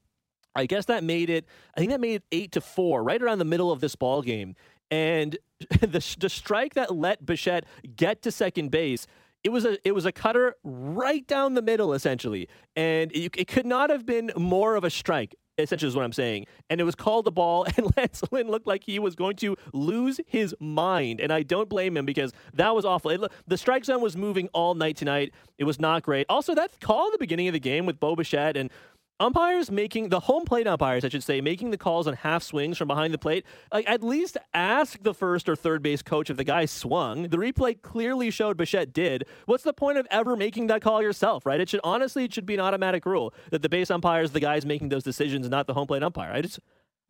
I 0.54 0.66
guess 0.66 0.86
that 0.86 1.04
made 1.04 1.30
it. 1.30 1.46
I 1.76 1.80
think 1.80 1.90
that 1.90 2.00
made 2.00 2.16
it 2.16 2.22
eight 2.32 2.52
to 2.52 2.60
four, 2.60 3.02
right 3.02 3.20
around 3.20 3.38
the 3.38 3.44
middle 3.44 3.70
of 3.70 3.80
this 3.80 3.96
ball 3.96 4.22
game. 4.22 4.54
And 4.90 5.38
the 5.80 6.16
the 6.18 6.28
strike 6.28 6.74
that 6.74 6.94
let 6.94 7.24
Bichette 7.24 7.64
get 7.96 8.22
to 8.22 8.30
second 8.30 8.70
base. 8.70 9.06
It 9.42 9.50
was 9.50 9.64
a 9.66 9.76
it 9.86 9.92
was 9.92 10.06
a 10.06 10.12
cutter 10.12 10.56
right 10.64 11.26
down 11.26 11.54
the 11.54 11.62
middle 11.62 11.92
essentially, 11.92 12.48
and 12.76 13.12
it, 13.12 13.34
it 13.36 13.48
could 13.48 13.66
not 13.66 13.90
have 13.90 14.06
been 14.06 14.32
more 14.36 14.74
of 14.74 14.84
a 14.84 14.90
strike 14.90 15.34
essentially 15.58 15.88
is 15.88 15.96
what 15.96 16.04
I'm 16.04 16.12
saying. 16.12 16.46
And 16.70 16.80
it 16.80 16.84
was 16.84 16.94
called 16.94 17.24
the 17.24 17.32
ball, 17.32 17.66
and 17.76 17.96
Lance 17.96 18.22
Lynn 18.30 18.48
looked 18.48 18.66
like 18.66 18.84
he 18.84 18.98
was 18.98 19.14
going 19.14 19.36
to 19.36 19.56
lose 19.72 20.20
his 20.26 20.54
mind. 20.60 21.20
And 21.20 21.32
I 21.32 21.42
don't 21.42 21.68
blame 21.68 21.96
him 21.96 22.04
because 22.04 22.32
that 22.54 22.74
was 22.74 22.84
awful. 22.84 23.10
It, 23.10 23.20
the 23.46 23.56
strike 23.56 23.84
zone 23.84 24.00
was 24.00 24.16
moving 24.16 24.48
all 24.52 24.74
night 24.74 24.96
tonight. 24.96 25.32
It 25.58 25.64
was 25.64 25.78
not 25.78 26.02
great. 26.02 26.26
Also, 26.28 26.54
that 26.54 26.80
call 26.80 27.06
at 27.06 27.12
the 27.12 27.18
beginning 27.18 27.48
of 27.48 27.52
the 27.52 27.60
game 27.60 27.86
with 27.86 28.00
Bo 28.00 28.16
Bichette 28.16 28.56
and 28.56 28.70
umpires 29.20 29.70
making 29.70 30.08
the 30.08 30.20
home 30.20 30.44
plate 30.44 30.66
umpires, 30.66 31.04
I 31.04 31.08
should 31.08 31.22
say, 31.22 31.40
making 31.40 31.70
the 31.70 31.78
calls 31.78 32.06
on 32.06 32.14
half 32.14 32.42
swings 32.42 32.76
from 32.78 32.88
behind 32.88 33.14
the 33.14 33.18
plate. 33.18 33.44
Like 33.72 33.88
at 33.88 34.02
least 34.02 34.36
ask 34.52 35.02
the 35.02 35.14
first 35.14 35.48
or 35.48 35.56
third 35.56 35.82
base 35.82 36.02
coach 36.02 36.30
if 36.30 36.36
the 36.36 36.44
guy 36.44 36.64
swung. 36.66 37.28
The 37.28 37.36
replay 37.36 37.80
clearly 37.80 38.30
showed 38.30 38.56
Bichette 38.56 38.92
did. 38.92 39.24
What's 39.46 39.64
the 39.64 39.72
point 39.72 39.98
of 39.98 40.06
ever 40.10 40.36
making 40.36 40.66
that 40.68 40.82
call 40.82 41.02
yourself, 41.02 41.46
right? 41.46 41.60
It 41.60 41.68
should 41.68 41.80
honestly 41.84 42.24
it 42.24 42.34
should 42.34 42.46
be 42.46 42.54
an 42.54 42.60
automatic 42.60 43.06
rule 43.06 43.32
that 43.50 43.62
the 43.62 43.68
base 43.68 43.90
umpire 43.90 44.22
is 44.22 44.32
the 44.32 44.40
guys 44.40 44.66
making 44.66 44.88
those 44.88 45.04
decisions, 45.04 45.48
not 45.48 45.66
the 45.66 45.74
home 45.74 45.86
plate 45.86 46.02
umpire. 46.02 46.32
I 46.32 46.40
just 46.40 46.60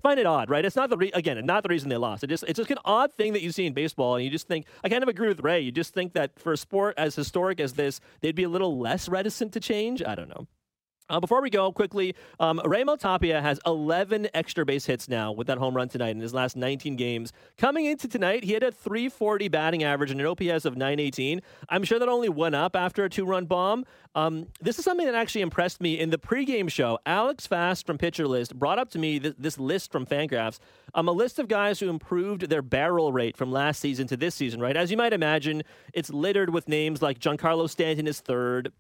find 0.03 0.21
it 0.21 0.27
odd, 0.27 0.51
right? 0.51 0.65
It's 0.65 0.77
not 0.77 0.91
the 0.91 0.99
re- 0.99 1.13
again, 1.15 1.45
not 1.47 1.63
the 1.63 1.71
reason 1.71 1.89
they 1.89 1.97
lost. 1.97 2.23
It 2.23 2.29
just 2.29 2.45
it's 2.45 2.59
just 2.59 2.71
an 2.71 2.79
odd 2.85 3.13
thing 3.15 3.33
that 3.33 3.43
you 3.43 3.51
see 3.51 3.67
in 3.67 3.73
baseball, 3.73 4.17
and 4.17 4.25
you 4.25 4.31
just 4.31 4.47
think 4.47 4.67
I 4.85 4.89
kind 4.89 5.03
of 5.03 5.09
agree 5.09 5.29
with 5.29 5.43
Ray. 5.43 5.61
You 5.61 5.73
just 5.73 5.95
think 5.95 6.13
that 6.13 6.39
for 6.39 6.53
a 6.53 6.57
sport 6.57 6.95
as 6.99 7.17
historic 7.17 7.59
as 7.59 7.73
this, 7.73 8.01
they'd 8.21 8.35
be 8.35 8.45
a 8.45 8.49
little 8.49 8.79
less 8.79 9.09
reticent 9.09 9.53
to 9.55 9.61
change. 9.61 10.03
I 10.03 10.15
don't 10.15 10.29
know. 10.29 10.47
Uh, 11.11 11.21
before 11.21 11.43
we 11.43 11.51
go, 11.51 11.71
quickly, 11.71 12.15
um, 12.41 12.61
Tapia 12.99 13.43
has 13.43 13.61
11 13.67 14.29
extra 14.33 14.65
base 14.65 14.87
hits 14.87 15.07
now 15.09 15.33
with 15.33 15.47
that 15.49 15.59
home 15.59 15.75
run 15.75 15.89
tonight 15.89 16.11
in 16.11 16.21
his 16.21 16.33
last 16.33 16.57
19 16.57 16.97
games. 16.97 17.33
Coming 17.59 17.85
into 17.85 18.09
tonight, 18.09 18.43
he 18.43 18.53
had 18.53 18.63
a 18.63 18.73
340 18.73 19.49
batting 19.49 19.85
average 19.85 20.11
and 20.11 20.21
an 20.21 20.27
OPS 20.27 20.65
of 20.65 20.77
918. 20.77 21.43
I'm 21.69 21.85
sure 21.85 21.99
that 21.99 22.09
only 22.09 22.31
went 22.31 22.55
up 22.55 22.75
after 22.75 23.05
a 23.05 23.11
two 23.11 23.27
run 23.27 23.45
bomb. 23.45 23.85
Um, 24.15 24.47
this 24.61 24.79
is 24.79 24.85
something 24.85 25.07
that 25.07 25.15
actually 25.15 25.43
impressed 25.43 25.81
me 25.81 25.99
in 25.99 26.11
the 26.11 26.19
pregame 26.19 26.71
show. 26.71 26.99
Alex 27.05 27.47
Fast 27.47 27.87
from 27.87 27.99
Pitcher 27.99 28.29
List 28.29 28.57
brought 28.59 28.79
up 28.79 28.89
to 28.91 28.99
me 28.99 29.19
this, 29.19 29.35
this 29.37 29.59
list 29.59 29.93
from 29.93 30.07
Fangraphs, 30.07 30.59
um, 30.95 31.09
a 31.09 31.13
list 31.13 31.39
of 31.39 31.49
guys 31.49 31.81
who 31.81 31.91
improved 31.91 32.49
their 32.49 32.63
barrel 32.63 33.13
rate 33.13 33.37
from 33.37 33.51
last 33.51 33.81
season 33.81 34.07
to 34.07 34.17
this 34.17 34.35
season, 34.35 34.61
right? 34.61 34.77
As 34.77 34.91
you 34.91 34.97
might 34.97 35.13
imagine, 35.13 35.65
it's 35.93 36.11
littered 36.11 36.51
with 36.51 36.69
names 36.69 37.03
like 37.03 37.19
Giancarlo 37.19 37.69
Stanton 37.69 38.07
is 38.07 38.21
third, 38.21 38.73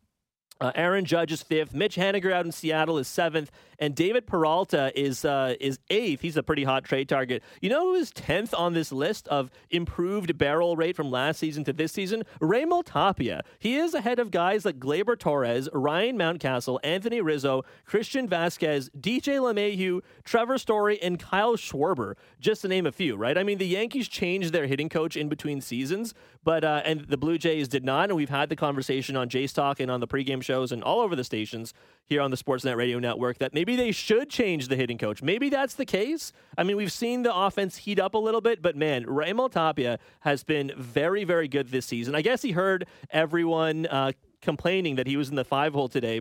uh, 0.60 0.70
Aaron 0.74 1.04
Judge 1.04 1.32
is 1.32 1.42
fifth. 1.42 1.74
Mitch 1.74 1.96
Haniger 1.96 2.32
out 2.32 2.46
in 2.46 2.52
Seattle 2.52 2.96
is 2.98 3.08
seventh, 3.08 3.50
and 3.78 3.94
David 3.94 4.26
Peralta 4.26 4.92
is 4.98 5.24
uh, 5.24 5.54
is 5.60 5.80
eighth. 5.90 6.20
He's 6.20 6.36
a 6.36 6.44
pretty 6.44 6.62
hot 6.62 6.84
trade 6.84 7.08
target. 7.08 7.42
You 7.60 7.70
know 7.70 7.80
who 7.80 7.94
is 7.94 8.10
tenth 8.12 8.54
on 8.54 8.72
this 8.72 8.92
list 8.92 9.26
of 9.28 9.50
improved 9.70 10.38
barrel 10.38 10.76
rate 10.76 10.94
from 10.94 11.10
last 11.10 11.40
season 11.40 11.64
to 11.64 11.72
this 11.72 11.92
season? 11.92 12.22
Raimel 12.40 12.84
Tapia. 12.84 13.42
He 13.58 13.76
is 13.76 13.94
ahead 13.94 14.20
of 14.20 14.30
guys 14.30 14.64
like 14.64 14.78
Gleyber 14.78 15.18
Torres, 15.18 15.68
Ryan 15.72 16.16
Mountcastle, 16.16 16.78
Anthony 16.84 17.20
Rizzo, 17.20 17.64
Christian 17.84 18.28
Vazquez, 18.28 18.90
DJ 18.98 19.40
LeMahieu, 19.40 20.02
Trevor 20.24 20.58
Story, 20.58 21.02
and 21.02 21.18
Kyle 21.18 21.56
Schwarber, 21.56 22.14
just 22.38 22.62
to 22.62 22.68
name 22.68 22.86
a 22.86 22.92
few. 22.92 23.16
Right? 23.16 23.36
I 23.36 23.42
mean, 23.42 23.58
the 23.58 23.66
Yankees 23.66 24.06
changed 24.06 24.52
their 24.52 24.68
hitting 24.68 24.88
coach 24.88 25.16
in 25.16 25.28
between 25.28 25.60
seasons, 25.60 26.14
but 26.44 26.62
uh, 26.62 26.82
and 26.84 27.00
the 27.08 27.16
Blue 27.16 27.38
Jays 27.38 27.66
did 27.66 27.84
not. 27.84 28.10
And 28.10 28.16
we've 28.16 28.28
had 28.28 28.50
the 28.50 28.56
conversation 28.56 29.16
on 29.16 29.28
Jays 29.28 29.52
Talk 29.52 29.80
and 29.80 29.90
on 29.90 29.98
the 29.98 30.06
pregame 30.06 30.43
shows 30.44 30.72
and 30.72 30.82
all 30.82 31.00
over 31.00 31.16
the 31.16 31.24
stations 31.24 31.74
here 32.06 32.20
on 32.20 32.30
the 32.30 32.36
Sportsnet 32.36 32.76
Radio 32.76 32.98
Network 32.98 33.38
that 33.38 33.54
maybe 33.54 33.76
they 33.76 33.90
should 33.90 34.28
change 34.28 34.68
the 34.68 34.76
hitting 34.76 34.98
coach. 34.98 35.22
Maybe 35.22 35.48
that's 35.48 35.74
the 35.74 35.86
case. 35.86 36.32
I 36.58 36.62
mean, 36.62 36.76
we've 36.76 36.92
seen 36.92 37.22
the 37.22 37.34
offense 37.34 37.78
heat 37.78 37.98
up 37.98 38.14
a 38.14 38.18
little 38.18 38.40
bit, 38.40 38.60
but 38.60 38.76
man, 38.76 39.04
Raimel 39.06 39.50
Tapia 39.50 39.98
has 40.20 40.44
been 40.44 40.72
very, 40.76 41.24
very 41.24 41.48
good 41.48 41.68
this 41.68 41.86
season. 41.86 42.14
I 42.14 42.22
guess 42.22 42.42
he 42.42 42.52
heard 42.52 42.86
everyone 43.10 43.86
uh, 43.86 44.12
complaining 44.42 44.96
that 44.96 45.06
he 45.06 45.16
was 45.16 45.30
in 45.30 45.36
the 45.36 45.44
five 45.44 45.72
hole 45.72 45.88
today 45.88 46.20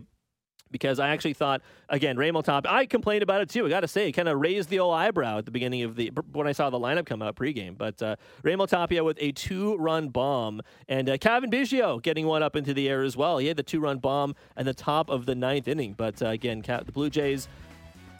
because 0.74 0.98
I 0.98 1.10
actually 1.10 1.34
thought 1.34 1.62
again 1.88 2.16
Raymond 2.16 2.44
Top. 2.44 2.66
I 2.68 2.84
complained 2.84 3.22
about 3.22 3.40
it 3.40 3.48
too. 3.48 3.64
I 3.64 3.68
got 3.68 3.80
to 3.80 3.88
say, 3.88 4.10
kind 4.10 4.28
of 4.28 4.40
raised 4.40 4.70
the 4.70 4.80
old 4.80 4.92
eyebrow 4.92 5.38
at 5.38 5.44
the 5.44 5.52
beginning 5.52 5.84
of 5.84 5.94
the 5.94 6.10
when 6.32 6.48
I 6.48 6.52
saw 6.52 6.68
the 6.68 6.80
lineup 6.80 7.06
come 7.06 7.22
out 7.22 7.36
pregame. 7.36 7.78
But 7.78 8.02
uh, 8.02 8.16
Raimel 8.42 8.66
Tapia 8.66 9.04
with 9.04 9.16
a 9.20 9.30
two-run 9.30 10.08
bomb, 10.08 10.62
and 10.88 11.08
uh, 11.08 11.16
Cavan 11.16 11.48
Biggio 11.48 12.02
getting 12.02 12.26
one 12.26 12.42
up 12.42 12.56
into 12.56 12.74
the 12.74 12.88
air 12.88 13.04
as 13.04 13.16
well. 13.16 13.38
He 13.38 13.46
had 13.46 13.56
the 13.56 13.62
two-run 13.62 13.98
bomb 13.98 14.34
in 14.56 14.66
the 14.66 14.74
top 14.74 15.08
of 15.08 15.26
the 15.26 15.36
ninth 15.36 15.68
inning. 15.68 15.92
But 15.92 16.20
uh, 16.20 16.30
again, 16.30 16.60
the 16.60 16.90
Blue 16.92 17.08
Jays 17.08 17.46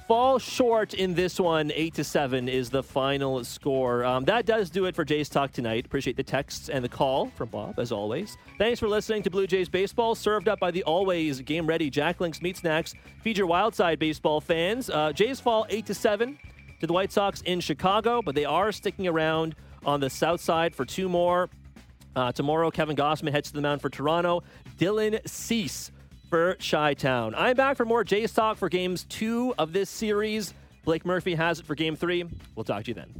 fall 0.06 0.38
short 0.38 0.94
in 0.94 1.14
this 1.14 1.40
one. 1.40 1.72
Eight 1.74 1.94
to 1.94 2.04
seven 2.04 2.48
is 2.48 2.70
the 2.70 2.82
final 2.82 3.42
score. 3.44 4.04
Um, 4.04 4.24
that 4.24 4.46
does 4.46 4.70
do 4.70 4.84
it 4.86 4.94
for 4.94 5.04
Jays 5.04 5.28
Talk 5.28 5.52
tonight. 5.52 5.86
Appreciate 5.86 6.16
the 6.16 6.22
texts 6.22 6.68
and 6.68 6.84
the 6.84 6.88
call 6.88 7.28
from 7.36 7.48
Bob 7.48 7.78
as 7.78 7.92
always. 7.92 8.36
Thanks 8.58 8.80
for 8.80 8.88
listening 8.88 9.22
to 9.22 9.30
Blue 9.30 9.46
Jays 9.46 9.68
baseball, 9.68 10.14
served 10.14 10.48
up 10.48 10.60
by 10.60 10.70
the 10.70 10.82
always 10.84 11.40
game 11.40 11.66
ready 11.66 11.90
Jack 11.90 12.20
Link's 12.20 12.42
Meat 12.42 12.56
Snacks. 12.56 12.94
Feed 13.22 13.38
your 13.38 13.48
Wildside 13.48 13.98
baseball 13.98 14.40
fans. 14.40 14.90
Uh, 14.90 15.12
Jays 15.12 15.40
fall 15.40 15.66
eight 15.70 15.86
to 15.86 15.94
seven 15.94 16.38
to 16.80 16.86
the 16.86 16.92
White 16.92 17.12
Sox 17.12 17.40
in 17.42 17.60
Chicago, 17.60 18.20
but 18.22 18.34
they 18.34 18.44
are 18.44 18.72
sticking 18.72 19.06
around 19.06 19.54
on 19.86 20.00
the 20.00 20.10
south 20.10 20.40
side 20.40 20.74
for 20.74 20.84
two 20.84 21.08
more. 21.08 21.48
Uh, 22.16 22.30
tomorrow, 22.30 22.70
Kevin 22.70 22.94
Gausman 22.94 23.32
heads 23.32 23.48
to 23.48 23.54
the 23.54 23.62
mound 23.62 23.80
for 23.80 23.90
Toronto. 23.90 24.42
Dylan 24.78 25.26
Cease 25.28 25.90
for 26.34 26.56
Chi 26.56 26.94
Town. 26.94 27.32
I'm 27.36 27.54
back 27.54 27.76
for 27.76 27.84
more 27.84 28.02
Jays 28.02 28.32
talk 28.32 28.56
for 28.56 28.68
games 28.68 29.04
two 29.08 29.54
of 29.56 29.72
this 29.72 29.88
series. 29.88 30.52
Blake 30.84 31.06
Murphy 31.06 31.36
has 31.36 31.60
it 31.60 31.64
for 31.64 31.76
game 31.76 31.94
three. 31.94 32.24
We'll 32.56 32.64
talk 32.64 32.82
to 32.82 32.90
you 32.90 32.94
then. 32.94 33.14